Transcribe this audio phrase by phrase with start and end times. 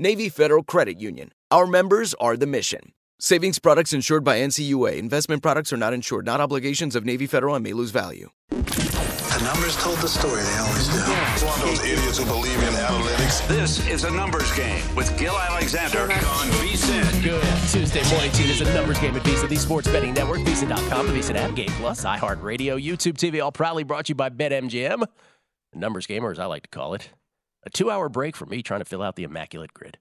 [0.00, 1.32] Navy Federal Credit Union.
[1.50, 2.92] Our members are the mission.
[3.18, 4.96] Savings products insured by NCUA.
[4.96, 8.30] Investment products are not insured, not obligations of Navy Federal and may lose value.
[8.50, 10.94] The numbers told the story, they always do.
[10.94, 13.48] It's one of those idiots who believe in analytics.
[13.48, 17.24] This is a numbers game with Gill Alexander on VSIN.
[17.24, 18.54] Good Tuesday morning to you.
[18.54, 21.70] There's a numbers game at VSiN, the sports betting network, VSiN.com, the VSiN app, Game
[21.70, 25.02] Plus, iHeartRadio, YouTube TV, all proudly brought to you by BetMGM.
[25.72, 27.10] A numbers game, or as I like to call it,
[27.68, 29.98] a two hour break for me trying to fill out the immaculate grid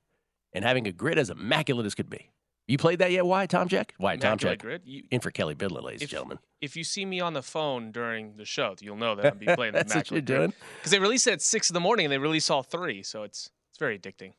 [0.54, 2.32] and having a grid as immaculate as could be.
[2.68, 3.26] You played that yet?
[3.26, 3.92] Wyatt Tomchek?
[3.98, 4.59] Why, Tom Immaculate Jack?
[4.59, 4.82] Grid.
[4.86, 6.40] You, In for Kelley Bydlon, ladies and gentlemen.
[6.59, 9.46] if you see me on the phone during the show, you'll know that I'm be
[9.56, 10.54] playing the That's what you're doing.
[10.78, 13.24] Because they release it at six in the morning and they release all three, so
[13.24, 14.34] it's it's very addicting.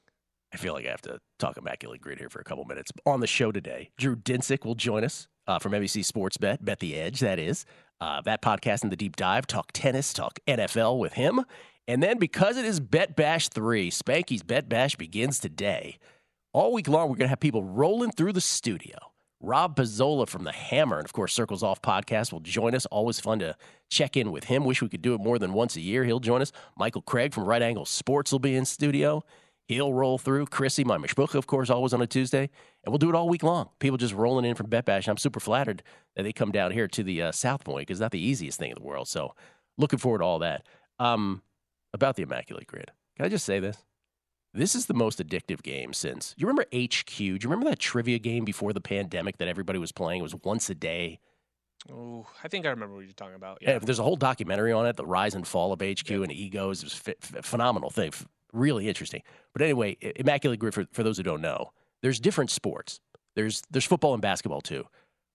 [0.53, 2.91] I feel like I have to talk immaculate grid here for a couple minutes.
[3.07, 6.81] On the show today, Drew Dinsick will join us uh, from NBC Sports Bet, Bet
[6.81, 7.65] the Edge, that is.
[8.01, 11.45] Uh, that podcast in the deep dive, talk tennis, talk NFL with him.
[11.89, 15.99] And then because it is Bet Bash 3, Spanky's Bet Bash begins today.
[16.53, 18.95] All week long, we're going to have people rolling through the studio.
[19.41, 22.85] Rob Pizzola from The Hammer, and of course, Circles Off Podcast will join us.
[22.87, 23.57] Always fun to
[23.89, 24.67] check in with him.
[24.67, 26.05] Wish we could do it more than once a year.
[26.05, 26.53] He'll join us.
[26.77, 29.25] Michael Craig from Right Angle Sports will be in studio.
[29.67, 30.47] He'll roll through.
[30.47, 32.51] Chrissy, my mishpucha, of course, always on a Tuesday.
[32.85, 33.71] And we'll do it all week long.
[33.79, 35.09] People just rolling in from Bet Bash.
[35.09, 35.83] I'm super flattered
[36.17, 38.71] that they come down here to the uh, South Point because not the easiest thing
[38.71, 39.09] in the world.
[39.09, 39.35] So
[39.79, 40.67] looking forward to all that.
[40.99, 41.43] Um,
[41.93, 43.85] about the Immaculate Grid, can I just say this?
[44.55, 46.35] This is the most addictive game since.
[46.39, 47.17] You remember HQ?
[47.17, 50.21] Do you remember that trivia game before the pandemic that everybody was playing?
[50.21, 51.21] It was once a day.
[51.93, 53.59] Oh, I think I remember what you're talking about.
[53.61, 53.73] Yeah.
[53.73, 53.79] Yeah.
[53.81, 56.83] there's a whole documentary on it, the rise and fall of HQ and egos.
[56.83, 59.23] It was f- phenomenal thing, f- really interesting.
[59.53, 61.73] But anyway, Immaculate Grid for, for those who don't know,
[62.03, 63.01] there's different sports.
[63.37, 64.87] There's there's football and basketball too,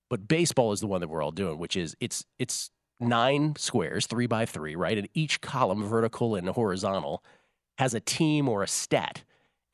[0.10, 4.08] but baseball is the one that we're all doing, which is it's it's nine squares,
[4.08, 4.98] three by three, right?
[4.98, 7.24] And each column, vertical and horizontal,
[7.78, 9.24] has a team or a stat.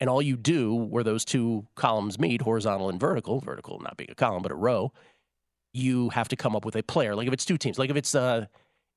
[0.00, 4.10] And all you do where those two columns meet, horizontal and vertical, vertical not being
[4.10, 4.92] a column, but a row,
[5.72, 7.14] you have to come up with a player.
[7.14, 8.46] Like if it's two teams, like if it's uh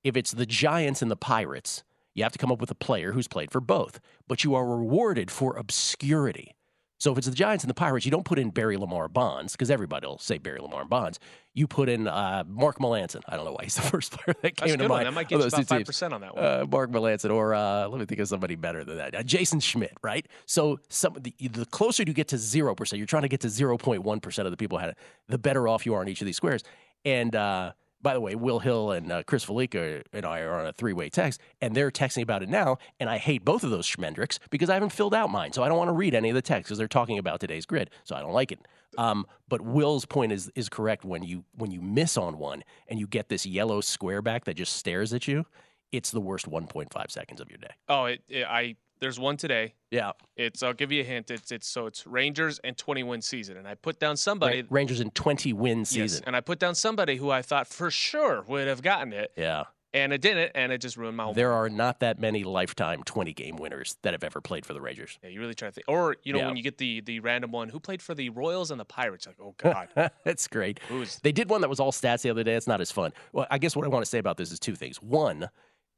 [0.04, 3.12] if it's the Giants and the Pirates, you have to come up with a player
[3.12, 4.00] who's played for both.
[4.28, 6.56] But you are rewarded for obscurity.
[7.04, 9.52] So if it's the Giants and the Pirates, you don't put in Barry Lamar Bonds
[9.52, 11.20] because everybody will say Barry Lamar Bonds.
[11.54, 13.20] You put in uh, Mark Melancon.
[13.28, 15.08] I don't know why he's the first player that came to mind.
[15.08, 16.46] That might get you about 5% on that one.
[16.46, 19.16] Uh, Mark Melancon, or uh, let me think of somebody better than that.
[19.16, 20.26] Uh, Jason Schmidt, right?
[20.46, 23.50] So some the, the closer you get to zero percent, you're trying to get to
[23.50, 24.98] zero point one percent of the people had it.
[25.28, 26.64] The better off you are in each of these squares.
[27.04, 30.68] And uh, by the way, Will Hill and uh, Chris Fallica and I are on
[30.68, 32.78] a three way text, and they're texting about it now.
[33.00, 35.70] And I hate both of those Schmendricks because I haven't filled out mine, so I
[35.70, 38.16] don't want to read any of the text because they're talking about today's grid, so
[38.16, 38.60] I don't like it.
[38.98, 43.00] Um, but Will's point is is correct when you when you miss on one and
[43.00, 45.46] you get this yellow square back that just stares at you,
[45.92, 47.72] it's the worst 1.5 seconds of your day.
[47.88, 49.74] Oh, it, it, I there's one today.
[49.92, 51.30] Yeah, It's I'll give you a hint.
[51.30, 54.64] It's it's so it's Rangers and 20 win season, and I put down somebody.
[54.70, 56.24] Rangers in 20 win yes, season.
[56.26, 59.66] and I put down somebody who I thought for sure would have gotten it, Yeah,
[59.94, 61.34] and it didn't, and it just ruined my whole.
[61.36, 64.82] there are not that many lifetime 20 game winners that have ever played for the
[64.82, 65.20] Rangers.
[65.22, 65.86] Yeah, you really try to think.
[65.88, 66.48] Or you know Yeah.
[66.48, 69.28] when you get the the random one who played for the Royals and the Pirates,
[69.28, 69.90] like oh god,
[70.26, 70.80] That's great.
[70.90, 72.56] who's They did one that was all stats the other day.
[72.56, 73.12] It's not as fun.
[73.32, 75.02] Well, I guess what I want to say about this is two things.
[75.04, 75.50] One,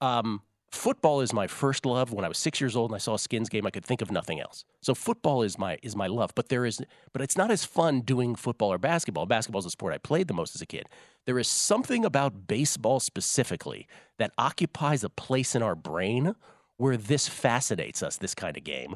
[0.01, 0.41] um,
[0.75, 2.11] football is my first love.
[2.11, 4.01] When I was six years old and I saw a Skins game, I could think
[4.01, 4.65] of nothing else.
[4.81, 6.31] So football is my is my love.
[6.35, 6.81] But there is,
[7.13, 9.25] but it's not as fun doing football or basketball.
[9.25, 10.87] Basketball is a sport I played the most as a kid.
[11.25, 13.87] There is something about baseball specifically
[14.19, 16.35] that occupies a place in our brain
[16.77, 18.17] where this fascinates us.
[18.17, 18.95] This kind of game,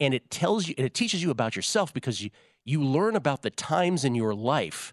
[0.00, 2.30] and it tells you and it teaches you about yourself because you
[2.64, 4.92] you learn about the times in your life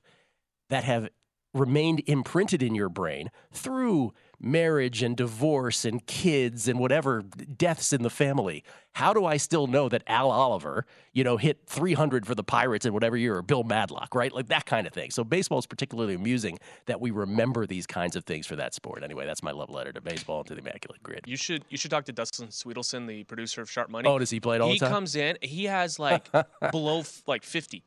[0.69, 1.09] that have
[1.55, 4.13] remained imprinted in your brain through
[4.45, 8.63] marriage and divorce and kids and whatever deaths in the family.
[8.94, 12.86] How do I still know that Al Oliver, you know, hit 300 for the Pirates
[12.86, 14.31] in whatever year or Bill Madlock, right?
[14.31, 15.09] Like that kind of thing.
[15.09, 19.03] So baseball is particularly amusing that we remember these kinds of things for that sport.
[19.03, 21.21] Anyway, that's my love letter to baseball and to the Immaculate Grid.
[21.25, 24.07] You should you should talk to Dustin Swedelson, the producer of Sharp Money.
[24.07, 24.91] Oh, does he play it all he the time?
[24.91, 26.27] comes in, he has like
[26.71, 27.83] below like 50.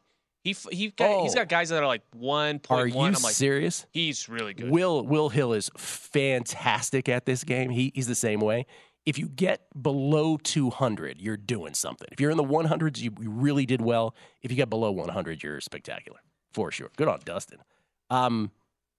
[0.55, 1.37] He he got, he's Oh.
[1.37, 2.61] got guys that are like 1.1.
[2.71, 3.87] Are you I'm like, serious?
[3.91, 4.71] he's really good.
[4.71, 7.71] Will Will Hill is fantastic at this game.
[7.71, 8.67] He, he's the same way.
[9.07, 12.09] If you get below 200, you're doing something.
[12.13, 14.15] If you're in the 100s, you, you really did well.
[14.43, 16.19] If you get below 100, you're spectacular
[16.53, 16.91] for sure.
[16.97, 17.59] Good on Dustin.
[18.11, 18.51] Um,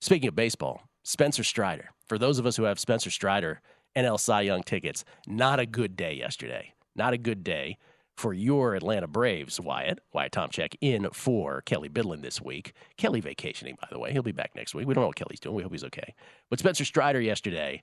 [0.01, 1.89] speaking of baseball, Spencer Strider.
[2.07, 3.61] For those of us who have Spencer Strider
[3.95, 6.73] NL Cy Young tickets, not a good day yesterday.
[6.95, 7.77] Not a good day
[8.19, 9.99] for your Atlanta Braves, Wyatt.
[10.11, 12.73] Wyatt Tomchek in for Kelley Bydlon this week.
[12.97, 14.11] Kelley vacationing, by the way.
[14.11, 14.85] He'll be back next week.
[14.85, 15.55] We don't know what Kelley's doing.
[15.55, 16.13] We hope he's okay.
[16.49, 17.81] But Spencer Strider yesterday,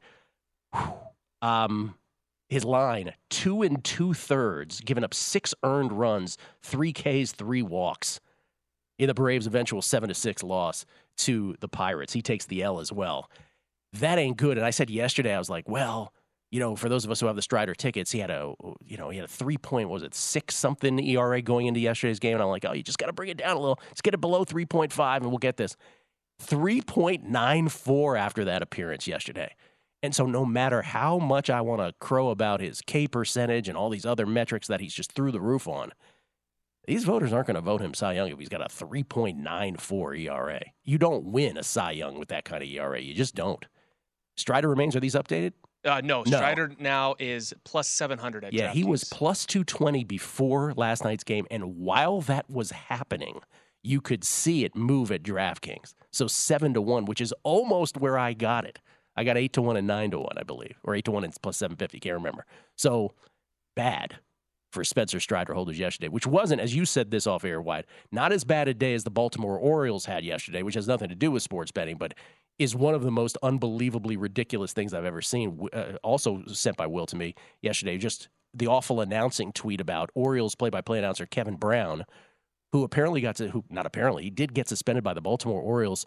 [1.40, 1.94] um,
[2.50, 8.20] his line, two and two thirds, giving up six earned runs, three Ks, three walks
[8.98, 10.84] in the Braves' eventual seven to six loss
[11.16, 12.12] to the Pirates.
[12.12, 13.30] He takes the L as well.
[13.94, 14.58] That ain't good.
[14.58, 16.12] And I said yesterday, I was like, well,
[16.56, 18.96] you know, for those of us who have the Strider tickets, he had a, you
[18.96, 22.18] know, he had a three point, what was it six something ERA going into yesterday's
[22.18, 23.78] game, and I'm like, oh, you just got to bring it down a little.
[23.88, 25.76] Let's get it below three point five, and we'll get this.
[26.40, 29.54] Three point nine four after that appearance yesterday.
[30.02, 33.76] And so, no matter how much I want to crow about his K percentage and
[33.76, 35.92] all these other metrics that he's just through the roof on,
[36.86, 40.62] these voters aren't going to vote him Cy Young if he's got a 3.94 ERA.
[40.84, 42.98] You don't win a Cy Young with that kind of ERA.
[42.98, 43.66] You just don't.
[44.38, 44.96] Strider remains.
[44.96, 45.52] Are these updated?
[45.86, 46.36] Uh, no, No.
[46.36, 51.46] Strider now is plus 700 at Yeah, he was plus 220 before last night's game.
[51.50, 53.40] And while that was happening,
[53.82, 55.94] you could see it move at DraftKings.
[56.10, 58.80] So seven to one, which is almost where I got it.
[59.16, 61.24] I got eight to one and nine to one, I believe, or eight to one
[61.24, 62.00] and plus 750.
[62.00, 62.44] Can't remember.
[62.76, 63.14] So
[63.74, 64.18] bad
[64.72, 68.32] for Spencer Strider holders yesterday, which wasn't, as you said this off air Wyatt, not
[68.32, 71.30] as bad a day as the Baltimore Orioles had yesterday, which has nothing to do
[71.30, 72.12] with sports betting, but
[72.58, 75.68] is one of the most unbelievably ridiculous things I've ever seen.
[75.72, 80.54] Uh, also sent by Will to me yesterday, just the awful announcing tweet about Orioles
[80.54, 82.04] play-by-play announcer Kevin Brown,
[82.72, 86.06] who apparently got to, who not apparently, he did get suspended by the Baltimore Orioles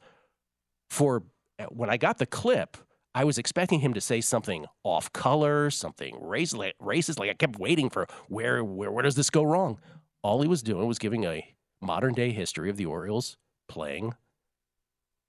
[0.90, 1.24] for.
[1.60, 2.78] uh, When I got the clip,
[3.13, 7.19] I was expecting him to say something off color, something racist.
[7.19, 9.80] Like I kept waiting for where, where, where does this go wrong?
[10.24, 13.38] All he was doing was giving a modern day history of the Orioles
[13.68, 14.13] playing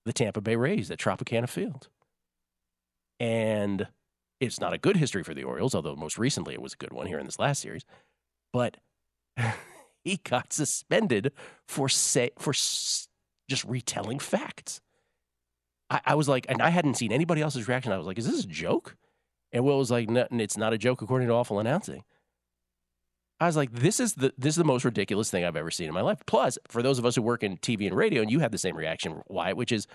[0.04, 1.88] the Tampa Bay Rays at Tropicana Field.
[3.18, 3.88] And
[4.40, 6.92] it's not a good history for the Orioles, although most recently it was a good
[6.92, 7.84] one here in this last series.
[8.52, 8.78] But
[10.04, 11.32] he got suspended
[11.68, 13.08] for say for s-
[13.48, 14.80] just retelling facts.
[15.90, 17.92] I, I was like, and I hadn't seen anybody else's reaction.
[17.92, 18.96] I was like, "Is this a joke?"
[19.52, 22.04] And Will was like, "No, it's not a joke according to awful announcing."
[23.40, 25.88] I was like, "This is the this is the most ridiculous thing I've ever seen
[25.88, 28.30] in my life." Plus, for those of us who work in TV and radio, and
[28.30, 29.86] you had the same reaction, Wyatt, which is,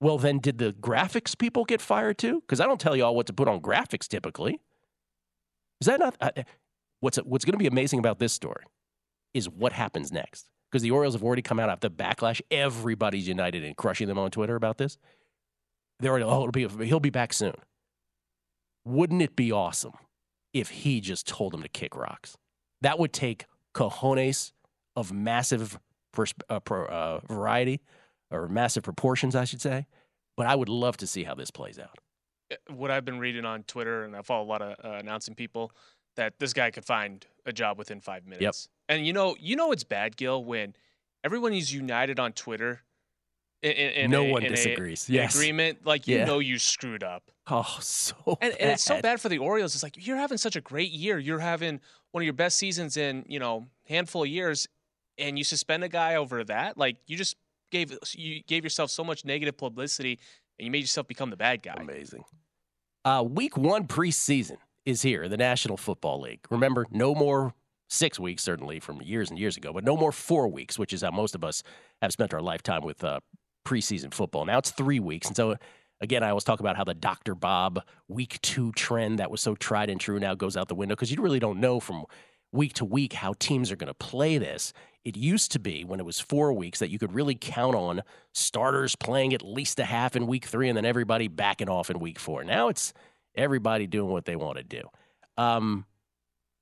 [0.00, 3.14] "Well, then did the graphics people get fired too?" Because I don't tell you all
[3.14, 4.60] what to put on graphics typically.
[5.80, 6.30] Is that not uh,
[7.00, 8.64] what's what's going to be amazing about this story?
[9.34, 12.40] Is what happens next because the Orioles have already come out after the backlash.
[12.50, 14.98] Everybody's united in crushing them on Twitter about this.
[16.00, 17.54] They're already, oh, be, he'll be back soon.
[18.84, 19.92] Wouldn't it be awesome
[20.52, 22.36] if he just told them to kick rocks?
[22.84, 24.52] That would take cojones
[24.94, 25.78] of massive
[26.12, 27.80] pers- uh, pro, uh, variety
[28.30, 29.86] or massive proportions, I should say.
[30.36, 31.98] But I would love to see how this plays out.
[32.68, 35.72] what I've been reading on Twitter, and I follow a lot of uh, announcing people
[36.16, 38.68] that this guy could find a job within five minutes.
[38.88, 38.96] Yep.
[38.98, 40.74] And you know, you know, it's bad, Gill, when
[41.24, 42.82] everyone is united on Twitter.
[43.62, 45.08] In, in, No a- one a- disagrees.
[45.08, 45.34] an Yes.
[45.34, 46.26] agreement, like you Yeah.
[46.26, 47.30] know, you screwed up.
[47.50, 49.74] Oh, so And, and it's so bad for the Orioles.
[49.74, 51.18] It's like you're having such a great year.
[51.18, 51.80] You're having
[52.14, 54.68] one of your best seasons in you know handful of years,
[55.18, 56.78] and you suspend a guy over that.
[56.78, 57.34] Like you just
[57.72, 60.20] gave you gave yourself so much negative publicity,
[60.58, 61.74] and you made yourself become the bad guy.
[61.76, 62.22] Amazing.
[63.04, 66.40] Uh, week one preseason is here in the National Football League.
[66.50, 67.52] Remember, no more
[67.90, 71.02] six weeks, certainly from years and years ago, but no more four weeks, which is
[71.02, 71.64] how most of us
[72.00, 73.18] have spent our lifetime with uh,
[73.66, 74.44] preseason football.
[74.44, 75.26] Now it's three weeks.
[75.26, 75.56] And so,
[76.04, 77.34] again, I always talk about how the Dr.
[77.34, 80.94] Bob week two trend that was so tried and true now goes out the window
[80.94, 82.04] because you really don't know from
[82.52, 84.72] week to week how teams are going to play this.
[85.04, 88.02] It used to be when it was four weeks that you could really count on
[88.32, 91.98] starters playing at least a half in week three and then everybody backing off in
[91.98, 92.44] week four.
[92.44, 92.92] Now it's
[93.34, 94.82] everybody doing what they want to do.
[95.36, 95.86] Um,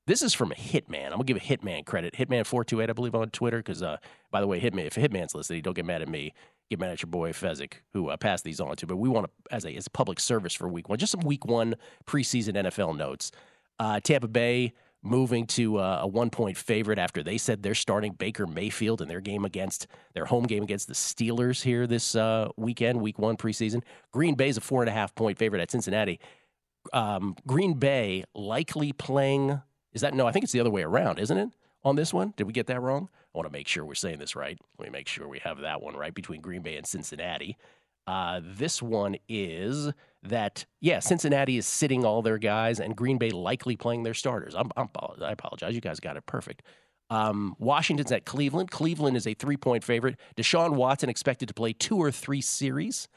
[0.07, 1.07] This is from a Hitman.
[1.07, 2.15] I'm gonna give a Hitman credit.
[2.15, 3.59] Hitman428, I believe, on Twitter.
[3.59, 3.99] Because, uh,
[4.33, 6.35] by the way, Hitman, if Hitman's listening, don't get mad at me.
[6.71, 8.87] Get mad at your boy Fezzik, who uh, passed these on to.
[8.87, 11.21] But we want to, as a as a public service for Week One, just some
[11.21, 11.75] Week One
[12.07, 13.31] preseason NFL notes.
[13.79, 18.13] Uh, Tampa Bay moving to uh, a one point favorite after they said they're starting
[18.13, 22.49] Baker Mayfield in their game against their home game against the Steelers here this uh,
[22.57, 23.83] weekend, Week One preseason.
[24.13, 26.21] Green Bay is a four and a half point favorite at Cincinnati.
[26.93, 29.61] Um, Green Bay likely playing
[29.93, 30.27] is that no?
[30.27, 31.51] I think it's the other way around, isn't it?
[31.85, 33.09] On this one, did we get that wrong?
[33.35, 34.59] I want to make sure we're saying this right.
[34.79, 37.57] Let me make sure we have that one right between Green Bay and Cincinnati.
[38.07, 43.31] Uh, this one is that yeah, Cincinnati is sitting all their guys, and Green Bay
[43.31, 44.55] likely playing their starters.
[44.55, 44.89] I'm, I'm,
[45.21, 46.63] i apologize, you guys got it perfect.
[47.11, 48.71] Um, Washington's at Cleveland.
[48.71, 50.19] Cleveland is a three point favorite.
[50.37, 53.09] Deshaun Watson expected to play two or three series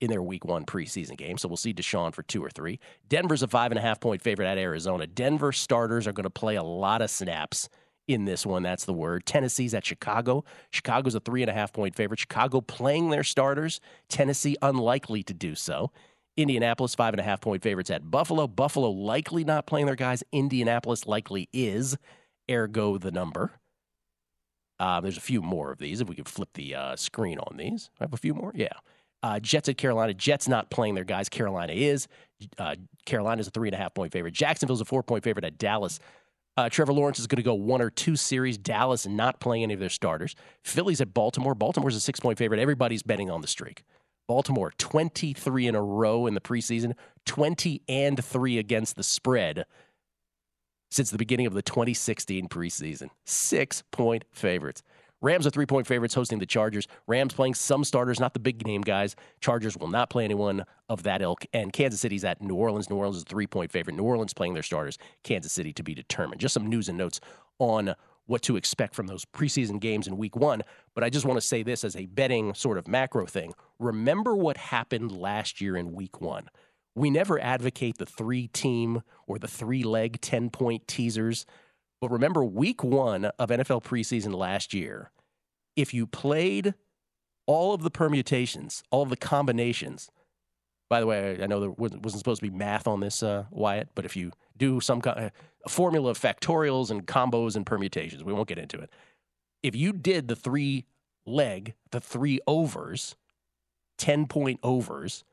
[0.00, 1.38] in their week one preseason game.
[1.38, 2.78] So we'll see Deshaun for two or three.
[3.08, 5.06] Denver's a five and a half point favorite at Arizona.
[5.06, 7.68] Denver starters are going to play a lot of snaps
[8.12, 8.62] in this one.
[8.62, 9.26] That's the word.
[9.26, 10.44] Tennessee's at Chicago.
[10.70, 12.20] Chicago's a three and a half point favorite.
[12.20, 13.80] Chicago playing their starters.
[14.08, 15.90] Tennessee unlikely to do so.
[16.36, 18.46] Indianapolis, five and a half point favorites at Buffalo.
[18.46, 20.22] Buffalo likely not playing their guys.
[20.32, 21.96] Indianapolis likely is,
[22.50, 23.52] ergo the number.
[24.78, 26.00] Uh, there's a few more of these.
[26.00, 28.52] If we could flip the uh, screen on these, I have a few more.
[28.54, 28.72] Yeah.
[29.22, 30.14] Uh, Jets at Carolina.
[30.14, 31.28] Jets not playing their guys.
[31.28, 32.08] Carolina is.
[32.56, 34.32] Uh, Carolina a three and a half point favorite.
[34.32, 35.98] Jacksonville's a four point favorite at Dallas.
[36.56, 38.58] Uh, Trevor Lawrence is going to go one or two series.
[38.58, 40.34] Dallas not playing any of their starters.
[40.62, 41.54] Phillies at Baltimore.
[41.54, 42.60] Baltimore's a six point favorite.
[42.60, 43.82] Everybody's betting on the streak.
[44.28, 46.92] Baltimore 23 in a row in the preseason,
[47.26, 49.64] 20 and 3 against the spread
[50.90, 53.08] since the beginning of the 2016 preseason.
[53.24, 54.82] Six point favorites.
[55.22, 56.88] Rams are three point favorites hosting the Chargers.
[57.06, 59.16] Rams playing some starters, not the big name guys.
[59.40, 61.44] Chargers will not play anyone of that ilk.
[61.52, 62.88] And Kansas City's at New Orleans.
[62.88, 63.96] New Orleans is a three point favorite.
[63.96, 64.98] New Orleans playing their starters.
[65.22, 66.40] Kansas City to be determined.
[66.40, 67.20] Just some news and notes
[67.58, 67.94] on
[68.26, 70.62] what to expect from those preseason games in week one.
[70.94, 73.54] But I just want to say this as a betting sort of macro thing.
[73.78, 76.48] Remember what happened last year in week one.
[76.94, 81.44] We never advocate the three team or the three leg 10 point teasers
[82.00, 85.10] but remember, week one of NFL preseason last year,
[85.76, 86.74] if you played
[87.46, 90.10] all of the permutations, all of the combinations,
[90.88, 93.90] by the way, I know there wasn't supposed to be math on this, uh, Wyatt,
[93.94, 95.30] but if you do some kind
[95.66, 98.90] of formula of factorials and combos and permutations, we won't get into it.
[99.62, 100.86] If you did the three
[101.26, 103.14] leg, the three overs,
[103.98, 105.24] 10 point overs,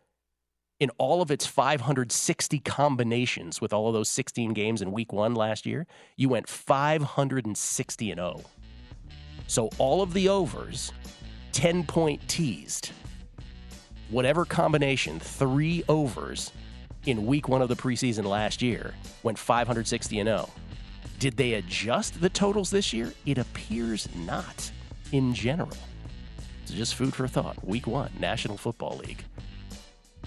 [0.80, 5.34] in all of its 560 combinations with all of those 16 games in week one
[5.34, 8.42] last year, you went 560 and 0.
[9.48, 10.92] So all of the overs,
[11.54, 12.92] 10 point teased,
[14.10, 16.52] whatever combination, three overs
[17.06, 18.94] in week one of the preseason last year
[19.24, 20.50] went 560 and 0.
[21.20, 23.12] Did they adjust the totals this year?
[23.26, 24.72] It appears not
[25.12, 25.76] in general.
[26.62, 27.66] It's just food for thought.
[27.66, 29.24] Week one, National Football League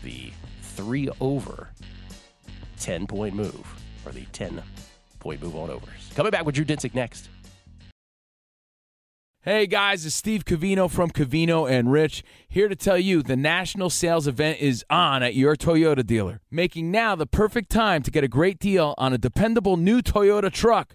[0.02, 0.30] the
[0.62, 1.68] three over
[2.78, 3.66] 10 point move,
[4.04, 4.62] or the 10
[5.18, 6.10] point move on overs.
[6.14, 7.28] Coming back with Drew Dinsick next.
[9.42, 13.88] Hey guys, it's Steve Covino from Covino and Rich here to tell you the national
[13.88, 18.22] sales event is on at your Toyota dealer, making now the perfect time to get
[18.22, 20.94] a great deal on a dependable new Toyota truck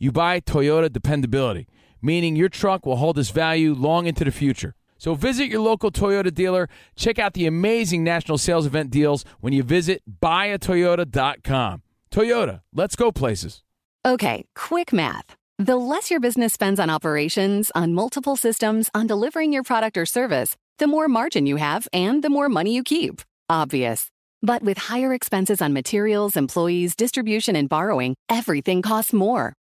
[0.00, 1.68] you buy Toyota dependability,
[2.02, 4.74] meaning your truck will hold its value long into the future.
[4.98, 6.68] So visit your local Toyota dealer.
[6.96, 11.82] Check out the amazing national sales event deals when you visit buyatoyota.com.
[12.10, 13.62] Toyota, let's go places.
[14.04, 15.36] Okay, quick math.
[15.58, 20.06] The less your business spends on operations, on multiple systems, on delivering your product or
[20.06, 23.20] service, the more margin you have and the more money you keep.
[23.50, 24.10] Obvious.
[24.42, 29.52] But with higher expenses on materials, employees, distribution, and borrowing, everything costs more.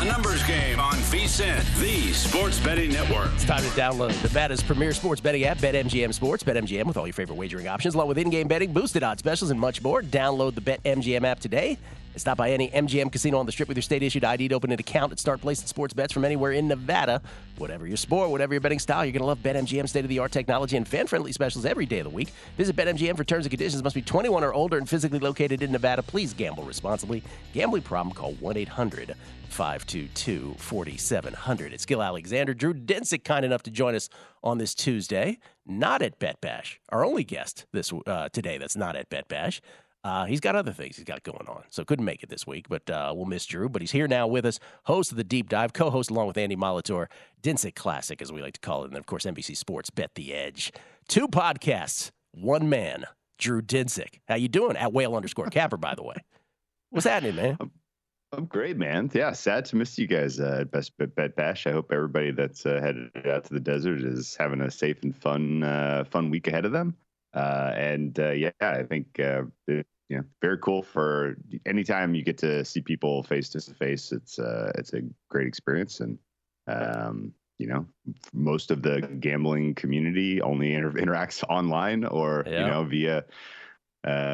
[0.00, 3.30] A numbers game on VSIN, the sports betting network.
[3.34, 6.42] It's time to download Nevada's premier sports betting app, BetMGM Sports.
[6.42, 9.60] BetMGM with all your favorite wagering options, along with in-game betting, boosted odds specials, and
[9.60, 10.00] much more.
[10.00, 11.76] Download the BetMGM app today.
[12.16, 14.78] Stop by any MGM casino on the strip with your state-issued ID to open an
[14.78, 17.22] account and start placing sports bets from anywhere in Nevada.
[17.58, 20.86] Whatever your sport, whatever your betting style, you're going to love BetMGM state-of-the-art technology and
[20.86, 22.30] fan-friendly specials every day of the week.
[22.56, 23.82] Visit BetMGM for terms and conditions.
[23.82, 26.02] Must be 21 or older and physically located in Nevada.
[26.02, 27.22] Please gamble responsibly.
[27.52, 28.14] Gambling problem?
[28.14, 29.14] Call 1-800-
[29.50, 31.72] 522 4700.
[31.72, 32.54] It's Gill Alexander.
[32.54, 34.08] Drew Dinsick, kind enough to join us
[34.42, 36.80] on this Tuesday, not at Bet Bash.
[36.90, 39.60] Our only guest this uh, today that's not at Bet Bash.
[40.02, 42.68] Uh, he's got other things he's got going on, so couldn't make it this week,
[42.68, 43.68] but uh, we'll miss Drew.
[43.68, 46.38] But he's here now with us, host of the Deep Dive, co host along with
[46.38, 47.06] Andy Molitor,
[47.42, 50.14] Dinsick Classic, as we like to call it, and then, of course, NBC Sports Bet
[50.14, 50.72] the Edge.
[51.08, 53.04] Two podcasts, one man,
[53.38, 54.20] Drew Dinsick.
[54.26, 54.76] How you doing?
[54.76, 56.16] At whale underscore capper, by the way.
[56.88, 57.58] What's happening, man?
[58.32, 59.10] I'm great, man.
[59.12, 61.66] Yeah, sad to miss you guys uh, at Best Bet Bash.
[61.66, 65.16] I hope everybody that's uh, headed out to the desert is having a safe and
[65.16, 66.96] fun, uh, fun week ahead of them.
[67.34, 72.38] Uh, and uh, yeah, I think uh, you know, very cool for anytime you get
[72.38, 74.12] to see people face to face.
[74.12, 76.18] It's it's a great experience, and
[76.66, 77.86] um, you know,
[78.32, 82.60] most of the gambling community only inter- interacts online or yeah.
[82.60, 83.24] you know via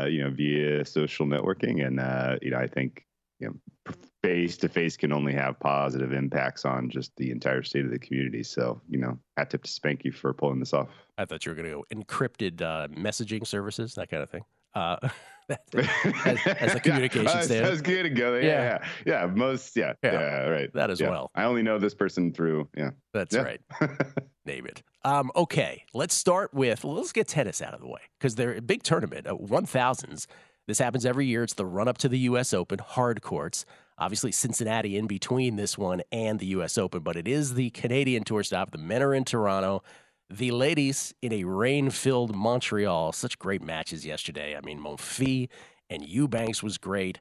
[0.08, 3.04] you know via social networking, and you know I think
[3.40, 7.84] you know, face to face can only have positive impacts on just the entire state
[7.84, 8.42] of the community.
[8.42, 10.88] So, you know, hat tip to Spanky for pulling this off.
[11.18, 14.44] I thought you were going to go encrypted uh, messaging services, that kind of thing.
[14.74, 14.96] Uh,
[15.48, 17.70] as, as, a communication yeah, standard.
[17.70, 18.34] Was good to go.
[18.34, 19.26] Yeah, yeah, yeah, yeah.
[19.26, 20.72] Most, yeah, yeah, yeah, right.
[20.74, 21.30] That as well.
[21.34, 22.90] I only know this person through, yeah.
[23.12, 23.60] That's right.
[24.44, 24.82] Name it.
[25.04, 26.84] Um, okay, let's start with.
[26.84, 30.26] Let's get tennis out of the way because they're a big tournament, uh, one thousands.
[30.66, 31.44] This happens every year.
[31.44, 32.52] It's the run up to the U.S.
[32.52, 33.64] Open, hard courts.
[33.98, 36.76] Obviously, Cincinnati in between this one and the U.S.
[36.76, 38.70] Open, but it is the Canadian Tour stop.
[38.70, 39.82] The men are in Toronto.
[40.28, 43.12] The ladies in a rain filled Montreal.
[43.12, 44.56] Such great matches yesterday.
[44.56, 45.48] I mean, Monfils
[45.88, 47.20] and Eubanks was great.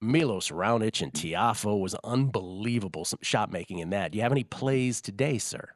[0.00, 4.12] Milos Raonic and Tiafoe was unbelievable shot making in that.
[4.12, 5.70] Do you have any plays today, sir?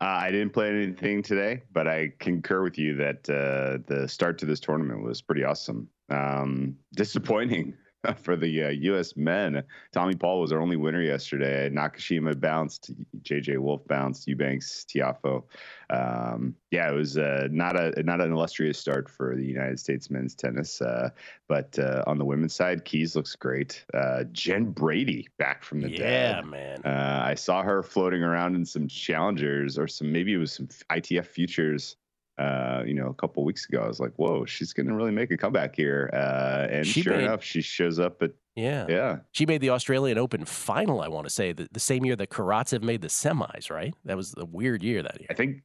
[0.00, 4.38] Uh, I didn't play anything today, but I concur with you that uh, the start
[4.38, 5.88] to this tournament was pretty awesome.
[6.08, 7.74] Um, disappointing
[8.22, 9.16] for the uh, U.S.
[9.16, 9.62] men.
[9.92, 11.68] Tommy Paul was our only winner yesterday.
[11.70, 12.90] Nakashima bounced,
[13.22, 13.56] J.J.
[13.58, 15.42] Wolf bounced, Eubanks, Tiafoe.
[15.90, 20.10] Um, yeah, it was uh, not a not an illustrious start for the United States
[20.10, 20.80] men's tennis.
[20.80, 21.10] Uh,
[21.48, 23.84] but uh, on the women's side, Keys looks great.
[23.94, 26.36] Uh, Jen Brady back from the yeah, dead.
[26.36, 26.82] Yeah, man.
[26.84, 30.68] Uh, I saw her floating around in some challengers or some maybe it was some
[30.90, 31.96] ITF futures
[32.38, 33.80] uh, you know, a couple weeks ago.
[33.80, 36.10] I was like, whoa, she's going to really make a comeback here.
[36.12, 38.30] Uh, and she sure made, enough, she shows up at.
[38.54, 38.86] Yeah.
[38.88, 39.18] Yeah.
[39.32, 42.30] She made the Australian Open final, I want to say, the, the same year that
[42.30, 43.94] Karatsev made the semis, right?
[44.04, 45.28] That was a weird year that year.
[45.30, 45.62] I think,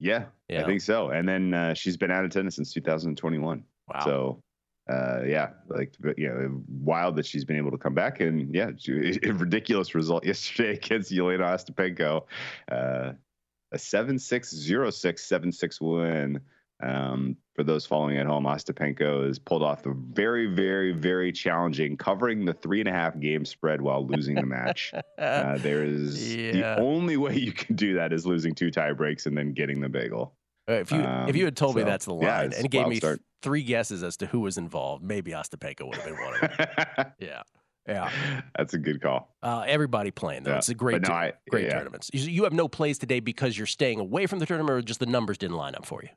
[0.00, 0.62] yeah, yeah.
[0.62, 1.10] I think so.
[1.10, 3.64] And then uh, she's been out of tennis since 2021.
[3.88, 4.04] Wow.
[4.04, 4.42] So,
[4.90, 8.68] uh, yeah, like you know, wild that she's been able to come back, and yeah,
[8.68, 12.24] a ridiculous result yesterday against Jelena Ostapenko.
[13.74, 16.40] A 7-6-0-6-7-6 win.
[16.80, 21.96] Um, for those following at home, Ostapenko has pulled off the very, very, very challenging
[21.96, 24.92] covering the three and a half game spread while losing the match.
[25.18, 26.52] uh, there is yeah.
[26.52, 29.80] the only way you can do that is losing two tie breaks and then getting
[29.80, 30.36] the bagel.
[30.66, 32.88] If you um, if you had told so, me that's the line yeah, and gave
[32.88, 36.34] me th- three guesses as to who was involved, maybe Ostapenko would have been one
[36.34, 36.50] of them.
[37.18, 37.42] yeah.
[37.86, 38.10] Yeah,
[38.56, 39.34] that's a good call.
[39.42, 40.52] Uh, everybody playing though.
[40.52, 40.58] Yeah.
[40.58, 41.74] It's a great, no, I, great yeah.
[41.74, 42.10] tournaments.
[42.12, 45.06] You have no plays today because you're staying away from the tournament, or just the
[45.06, 46.08] numbers didn't line up for you.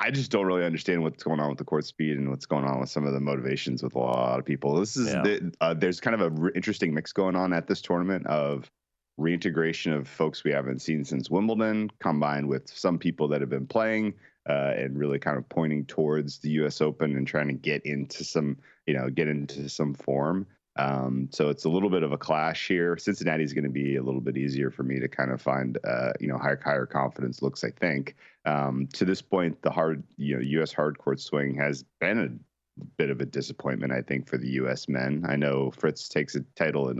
[0.00, 2.64] I just don't really understand what's going on with the court speed and what's going
[2.64, 4.78] on with some of the motivations with a lot of people.
[4.78, 5.22] This is yeah.
[5.22, 8.70] the, uh, there's kind of a re- interesting mix going on at this tournament of
[9.16, 13.66] reintegration of folks we haven't seen since Wimbledon, combined with some people that have been
[13.66, 14.14] playing
[14.48, 16.80] uh, and really kind of pointing towards the U.S.
[16.80, 18.56] Open and trying to get into some
[18.88, 20.46] you know, get into some form.
[20.76, 22.96] Um, so it's a little bit of a clash here.
[22.96, 25.76] Cincinnati is going to be a little bit easier for me to kind of find,
[25.84, 27.64] uh, you know, higher higher confidence looks.
[27.64, 30.72] I think um, to this point, the hard, you know, U.S.
[30.72, 34.88] hard court swing has been a bit of a disappointment, I think, for the U.S.
[34.88, 35.26] men.
[35.28, 36.98] I know Fritz takes a title in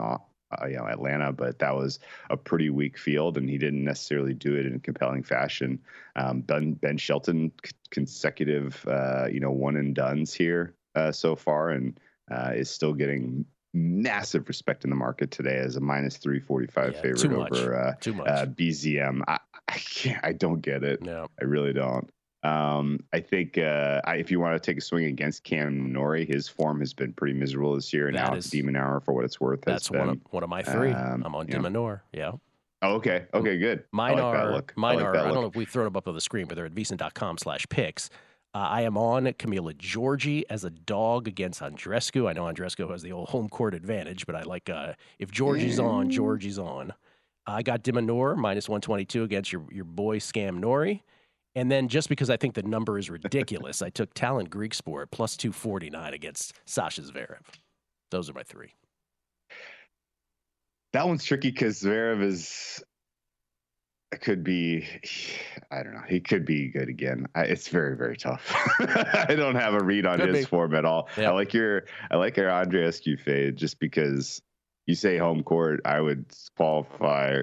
[0.50, 1.98] uh, you know Atlanta, but that was
[2.30, 5.80] a pretty weak field, and he didn't necessarily do it in a compelling fashion.
[6.16, 11.36] Um, ben, ben Shelton c- consecutive uh, you know one and duns here uh, so
[11.36, 11.98] far, and
[12.30, 17.00] uh, is still getting massive respect in the market today as a minus 345 Yeah,
[17.00, 17.52] favorite too much.
[17.52, 17.92] over uh,
[18.26, 19.22] uh, BZM.
[19.28, 21.02] I, I can't, I don't get it.
[21.02, 21.26] No.
[21.40, 22.10] I really don't.
[22.48, 26.24] Um, I think uh, I, if you want to take a swing against Cam Norrie,
[26.24, 28.08] his form has been pretty miserable this year.
[28.08, 30.00] And That Alex is- de Minaur, for what it's worth, has That's been.
[30.00, 30.92] one of, one of my three.
[30.92, 32.00] um, I'm on know.
[32.12, 32.32] Yeah.
[32.82, 33.84] oh, okay, okay, good.
[33.92, 34.72] Mine like are look.
[34.76, 35.16] Mine like are.
[35.16, 37.38] I don't know if we've thrown them up on the screen, but they're at VSiN.com
[37.38, 38.08] slash picks.
[38.54, 42.28] Uh, I am on Camila Giorgi as a dog against Andreescu.
[42.28, 45.78] I know Andreescu has the old home court advantage, but I like uh, if Giorgi's
[45.78, 46.94] on, Giorgi's on.
[47.46, 51.02] I got de Minaur minus 122 against your, your boy Scam Nori.
[51.58, 55.36] And then just because I think the number is ridiculous, I took Tallon Griekspoor plus
[55.36, 57.40] 249 against Sascha Zverev.
[58.12, 58.74] Those are my three.
[60.92, 62.80] That one's tricky because Zverev is
[64.20, 64.86] could be
[65.72, 66.04] I don't know.
[66.08, 67.26] He could be good again.
[67.34, 68.54] I, it's very very tough.
[68.78, 70.44] I don't have a read on Could his be.
[70.44, 71.08] form at all.
[71.16, 71.30] Yeah.
[71.30, 74.40] I like your I like your Andreescu fade just because
[74.86, 75.80] you say home court.
[75.84, 77.40] I would qualify.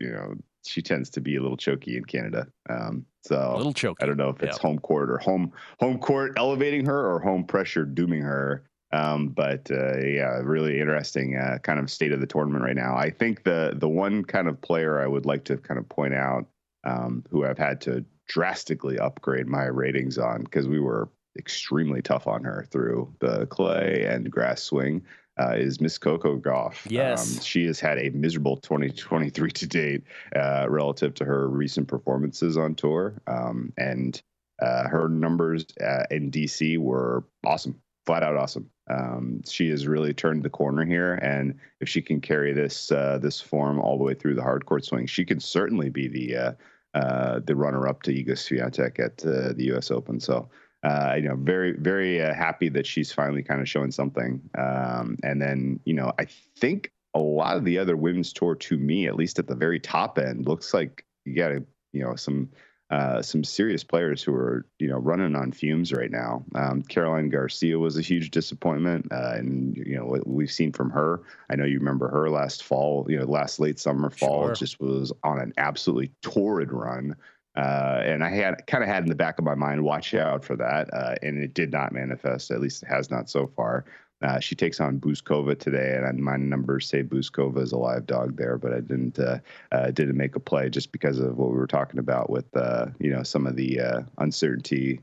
[0.00, 0.34] You know,
[0.66, 2.46] she tends to be a little choky in Canada.
[2.68, 4.02] Um, so A little choky.
[4.02, 4.62] I don't know if it's Yeah.
[4.62, 8.64] home court or home home court elevating her or home pressure dooming her.
[8.92, 12.96] Um, but uh, yeah, really interesting uh, kind of state of the tournament right now.
[12.96, 16.14] I think the the one kind of player I would like to kind of point
[16.14, 16.46] out
[16.84, 22.26] um, who I've had to drastically upgrade my ratings on because we were extremely tough
[22.26, 25.02] on her through the clay and grass swing.
[25.38, 26.90] Uh, is Miss Coco Gauff.
[26.90, 27.36] Yes.
[27.36, 30.02] Um, she has had a miserable 2023 to date
[30.34, 33.20] uh, relative to her recent performances on tour.
[33.26, 34.22] Um, and
[34.60, 38.70] uh, her numbers uh, in DC were awesome, flat out awesome.
[38.88, 43.18] Um, she has really turned the corner here, and if she can carry this uh,
[43.20, 46.36] this form all the way through the hard court swing, she can certainly be the
[46.36, 46.52] uh,
[46.94, 49.90] uh, the runner up to Iga Swiatek at uh, the U.S.
[49.90, 50.20] Open.
[50.20, 50.48] So.
[50.86, 54.40] Uh, you know, very, very uh, happy that she's finally kind of showing something.
[54.56, 56.26] Um, and then, you know, I
[56.60, 59.80] think a lot of the other women's tour, to me, at least at the very
[59.80, 62.50] top end, looks like you got to, you know, some
[62.88, 66.44] uh, some serious players who are, you know, running on fumes right now.
[66.54, 70.90] Um, Caroline Garcia was a huge disappointment, uh, and you know what we've seen from
[70.90, 71.22] her.
[71.50, 74.54] I know you remember her last fall, you know, last late summer, fall, Sure.
[74.54, 77.16] just was on an absolutely torrid run.
[77.56, 80.44] Uh, and I had kind of had in the back of my mind, watch out
[80.44, 80.92] for that.
[80.92, 82.50] Uh, and it did not manifest.
[82.50, 83.84] At least it has not so far.
[84.22, 88.36] Uh, she takes on Bouzkova today, and my numbers say Bouzkova is a live dog
[88.36, 89.38] there, but I didn't uh,
[89.72, 92.86] uh, didn't make a play just because of what we were talking about with uh,
[92.98, 93.78] you know some of the
[94.16, 95.00] uncertainty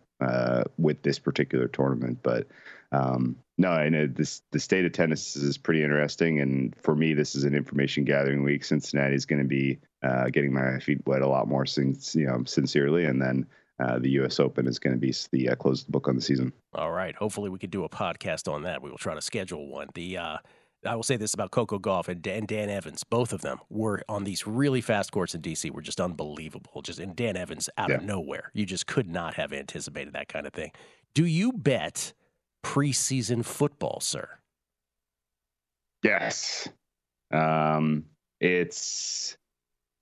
[0.79, 2.19] with this particular tournament.
[2.23, 2.47] But
[2.93, 7.13] um, no, I know this the state of tennis is pretty interesting, and for me,
[7.13, 8.63] this is an information gathering week.
[8.63, 12.25] Cincinnati is going to be uh, getting my feet wet a lot more since you
[12.25, 13.45] know sincerely, and then
[13.79, 14.39] uh, the U.S.
[14.39, 16.53] Open is going to be the uh, close book on the season.
[16.73, 17.15] All right.
[17.15, 18.81] Hopefully, we could do a podcast on that.
[18.81, 19.89] We will try to schedule one.
[19.93, 20.37] The uh,
[20.85, 23.03] I will say this about Coco Gauff and Dan, Dan Evans.
[23.03, 25.69] Both of them were on these really fast courts in DC.
[25.71, 26.81] Were just unbelievable.
[26.81, 28.51] Just and Dan Evans out of nowhere.
[28.53, 30.71] You just could not have anticipated that kind of thing.
[31.13, 32.13] Do you bet
[32.63, 34.29] preseason football, sir?
[36.03, 36.67] Yes.
[37.31, 38.05] Um,
[38.39, 39.37] it's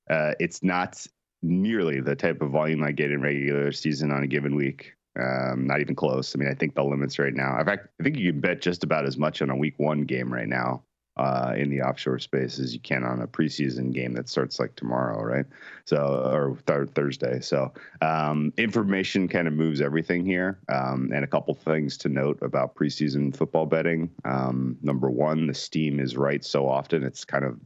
[0.10, 1.06] uh, it's not
[1.42, 4.94] nearly the type of volume I get in regular season on a given week.
[5.20, 6.36] Um, not even close.
[6.36, 7.60] I mean, I think the limits right now.
[7.60, 10.04] In fact, I think you can bet just about as much on a week one
[10.04, 10.84] game right now
[11.18, 14.76] uh, in the offshore space as you can on a preseason game that starts like
[14.76, 15.46] tomorrow, right?
[15.86, 17.42] So or th- Thursday.
[17.42, 20.60] So um, information kind of moves everything here.
[20.70, 24.10] Um, and a couple things to note about preseason football betting.
[24.26, 27.60] Um, number one, the steam is right so often it's kind of